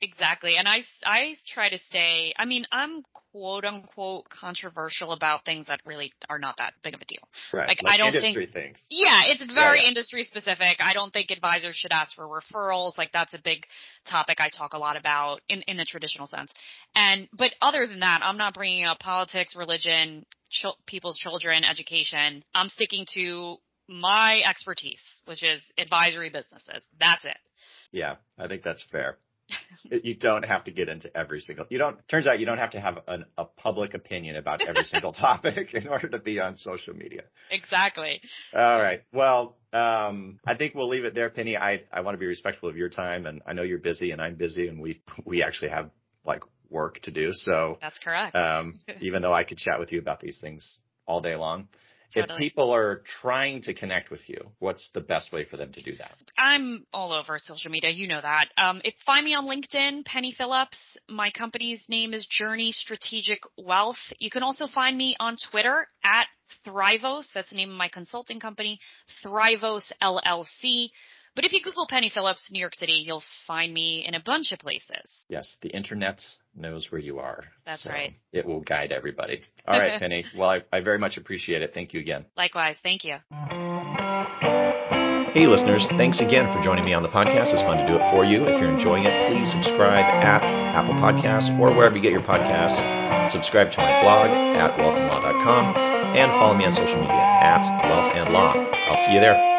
Exactly. 0.02 0.56
And 0.58 0.67
I, 0.67 0.84
I 1.04 1.36
try 1.54 1.70
to 1.70 1.78
say, 1.91 2.34
I 2.38 2.46
mean, 2.46 2.65
I'm 2.72 3.04
quote 3.38 3.65
unquote 3.65 4.30
controversial 4.30 5.12
about 5.12 5.45
things 5.45 5.67
that 5.67 5.80
really 5.86 6.12
are 6.30 6.39
not 6.39 6.56
that 6.58 6.73
big 6.84 6.95
of 6.95 7.02
a 7.02 7.06
deal. 7.06 7.28
Right. 7.54 7.67
Like, 7.67 7.80
I 7.86 7.97
don't 7.97 8.15
industry 8.15 8.50
things. 8.52 8.84
Yeah, 8.89 9.21
it's 9.26 9.43
very 9.54 9.82
yeah. 9.82 9.89
industry 9.89 10.23
specific. 10.23 10.78
I 10.80 10.93
don't 10.93 11.13
think 11.13 11.30
advisors 11.32 11.76
should 11.76 11.91
ask 11.91 12.15
for 12.15 12.26
referrals. 12.26 12.97
Like 12.97 13.12
that's 13.12 13.34
a 13.34 13.39
big 13.43 13.65
topic 14.10 14.39
I 14.39 14.50
talk 14.50 14.73
a 14.73 14.78
lot 14.78 14.97
about 14.97 15.41
in, 15.50 15.62
in 15.67 15.78
the 15.78 15.86
traditional 15.86 16.28
sense. 16.28 16.52
And, 16.95 17.28
but 17.38 17.52
other 17.62 17.86
than 17.88 18.00
that, 18.00 18.21
I'm 18.23 18.38
not 18.38 18.54
bringing 18.54 18.86
up 18.86 19.00
politics, 19.00 19.56
religion, 19.56 20.26
chil- 20.50 20.78
people's 20.88 21.17
children, 21.17 21.63
education. 21.63 22.43
I'm 22.56 22.69
sticking 22.69 23.06
to 23.13 23.58
my 23.88 24.41
expertise, 24.47 25.02
which 25.26 25.43
is 25.43 25.63
advisory 25.78 26.30
businesses. 26.30 26.84
That's 27.00 27.23
it. 27.23 27.38
Yeah, 27.91 28.15
I 28.38 28.47
think 28.47 28.63
that's 28.63 28.84
fair. 28.91 29.17
you 30.03 30.15
don't 30.15 30.43
have 30.43 30.65
to 30.65 30.71
get 30.71 30.89
into 30.89 31.15
every 31.15 31.39
single. 31.39 31.65
You 31.69 31.77
don't. 31.77 31.97
Turns 32.07 32.27
out 32.27 32.39
you 32.39 32.45
don't 32.45 32.57
have 32.57 32.71
to 32.71 32.79
have 32.79 32.99
an, 33.07 33.25
a 33.38 33.45
public 33.45 33.93
opinion 33.93 34.36
about 34.36 34.67
every 34.67 34.83
single 34.86 35.13
topic 35.13 35.73
in 35.73 35.88
order 35.88 36.10
to 36.10 36.19
be 36.19 36.39
on 36.39 36.57
social 36.57 36.93
media. 36.93 37.23
Exactly. 37.51 38.21
All 38.53 38.81
right. 38.81 39.03
Well, 39.13 39.57
um, 39.73 40.39
I 40.45 40.55
think 40.55 40.75
we'll 40.75 40.89
leave 40.89 41.05
it 41.05 41.15
there, 41.15 41.29
Penny. 41.29 41.57
I 41.57 41.83
I 41.91 42.01
want 42.01 42.15
to 42.15 42.19
be 42.19 42.25
respectful 42.25 42.69
of 42.69 42.77
your 42.77 42.89
time, 42.89 43.25
and 43.25 43.41
I 43.45 43.53
know 43.53 43.63
you're 43.63 43.79
busy, 43.79 44.12
and 44.12 44.21
I'm 44.21 44.36
busy, 44.36 44.67
and 44.67 44.81
we 44.81 45.01
we 45.25 45.43
actually 45.43 45.69
have 45.69 45.89
like 46.25 46.41
work 46.69 46.99
to 47.03 47.12
do. 47.12 47.31
So 47.33 47.77
That's 47.81 47.99
correct. 47.99 48.36
um, 48.36 48.79
even 49.01 49.21
though 49.21 49.33
I 49.33 49.43
could 49.43 49.57
chat 49.57 49.79
with 49.79 49.91
you 49.91 49.99
about 49.99 50.19
these 50.19 50.39
things 50.41 50.79
all 51.05 51.21
day 51.21 51.36
long. 51.36 51.69
Totally. 52.13 52.34
If 52.34 52.39
people 52.39 52.74
are 52.74 53.02
trying 53.22 53.62
to 53.63 53.74
connect 53.74 54.12
with 54.12 54.30
you, 54.30 54.39
what's 54.60 54.89
the 54.93 55.02
best 55.02 55.32
way 55.34 55.43
for 55.43 55.58
them 55.58 55.74
to 55.74 55.82
do 55.82 55.96
that? 55.98 56.15
I'm 56.38 56.86
all 56.93 57.12
over 57.12 57.38
social 57.38 57.70
media. 57.70 57.89
You 57.89 58.08
know 58.08 58.22
that. 58.22 58.46
Um, 58.58 58.82
if 58.84 58.93
find 59.06 59.26
me 59.26 59.36
on 59.36 59.46
LinkedIn, 59.46 60.06
Penny 60.06 60.34
Phillips. 60.38 60.78
My 61.10 61.32
company's 61.32 61.84
name 61.89 62.13
is 62.13 62.26
Journey 62.30 62.72
Strategic 62.72 63.39
Wealth. 63.58 63.98
You 64.20 64.30
can 64.30 64.43
also 64.43 64.67
find 64.67 64.98
me 64.98 65.15
on 65.20 65.36
Twitter 65.52 65.88
at 66.04 66.28
Thrivos. 66.65 67.26
That's 67.34 67.50
the 67.50 67.58
name 67.58 67.72
of 67.72 67.78
my 67.78 67.89
consulting 67.89 68.39
company, 68.39 68.80
Thrivos 69.24 69.91
LLC. 70.02 70.89
But 71.38 71.45
if 71.45 71.54
you 71.54 71.62
Google 71.62 71.86
Penny 71.88 72.10
Phillips, 72.10 72.50
New 72.52 72.60
York 72.60 72.73
City, 72.73 73.04
you'll 73.06 73.21
find 73.45 73.71
me 73.71 74.04
in 74.04 74.15
a 74.15 74.19
bunch 74.19 74.52
of 74.52 74.58
places. 74.58 75.23
Yes, 75.30 75.56
the 75.62 75.69
internet 75.69 76.19
knows 76.56 76.91
where 76.91 77.00
you 77.00 77.19
are. 77.19 77.43
That's 77.63 77.84
so 77.84 77.91
right. 77.91 78.13
It 78.34 78.43
will 78.47 78.62
guide 78.62 78.91
everybody. 78.91 79.41
All 79.67 79.80
right, 79.80 80.00
Penny. 80.00 80.26
Well, 80.36 80.50
I, 80.50 80.63
I 80.73 80.80
very 80.82 80.97
much 80.97 81.17
appreciate 81.17 81.62
it. 81.62 81.76
Thank 81.76 81.93
you 81.93 82.00
again. 82.00 82.26
Likewise. 82.36 82.78
Thank 82.82 83.04
you. 83.04 83.17
Hey, 85.32 85.45
listeners, 85.45 85.86
thanks 85.86 86.21
again 86.21 86.52
for 86.52 86.60
joining 86.60 86.84
me 86.86 86.93
on 86.93 87.04
the 87.04 87.10
podcast. 87.10 87.54
It's 87.54 87.62
fun 87.62 87.78
to 87.78 87.86
do 87.86 87.97
it 87.97 88.10
for 88.10 88.26
you. 88.26 88.47
If 88.47 88.60
you're 88.60 88.71
enjoying 88.71 89.04
it, 89.06 89.32
please 89.32 89.52
subscribe 89.52 90.06
at 90.23 90.41
Apple 90.41 90.95
Podcasts 90.95 91.56
or 91.60 91.71
wherever 91.71 91.95
you 91.95 92.02
get 92.02 92.13
your 92.13 92.23
podcasts. 92.23 93.30
Subscribe 93.30 93.69
to 93.73 93.78
my 93.78 94.02
blog 94.02 94.32
at 94.32 94.76
wealthandlaw.com 94.80 95.76
and 96.17 96.32
follow 96.32 96.56
me 96.56 96.65
on 96.65 96.71
social 96.71 97.00
media 97.00 97.13
at 97.13 97.62
wealth 97.88 98.12
and 98.15 98.34
law. 98.34 98.54
I'll 98.56 98.97
see 98.97 99.13
you 99.13 99.19
there. 99.19 99.57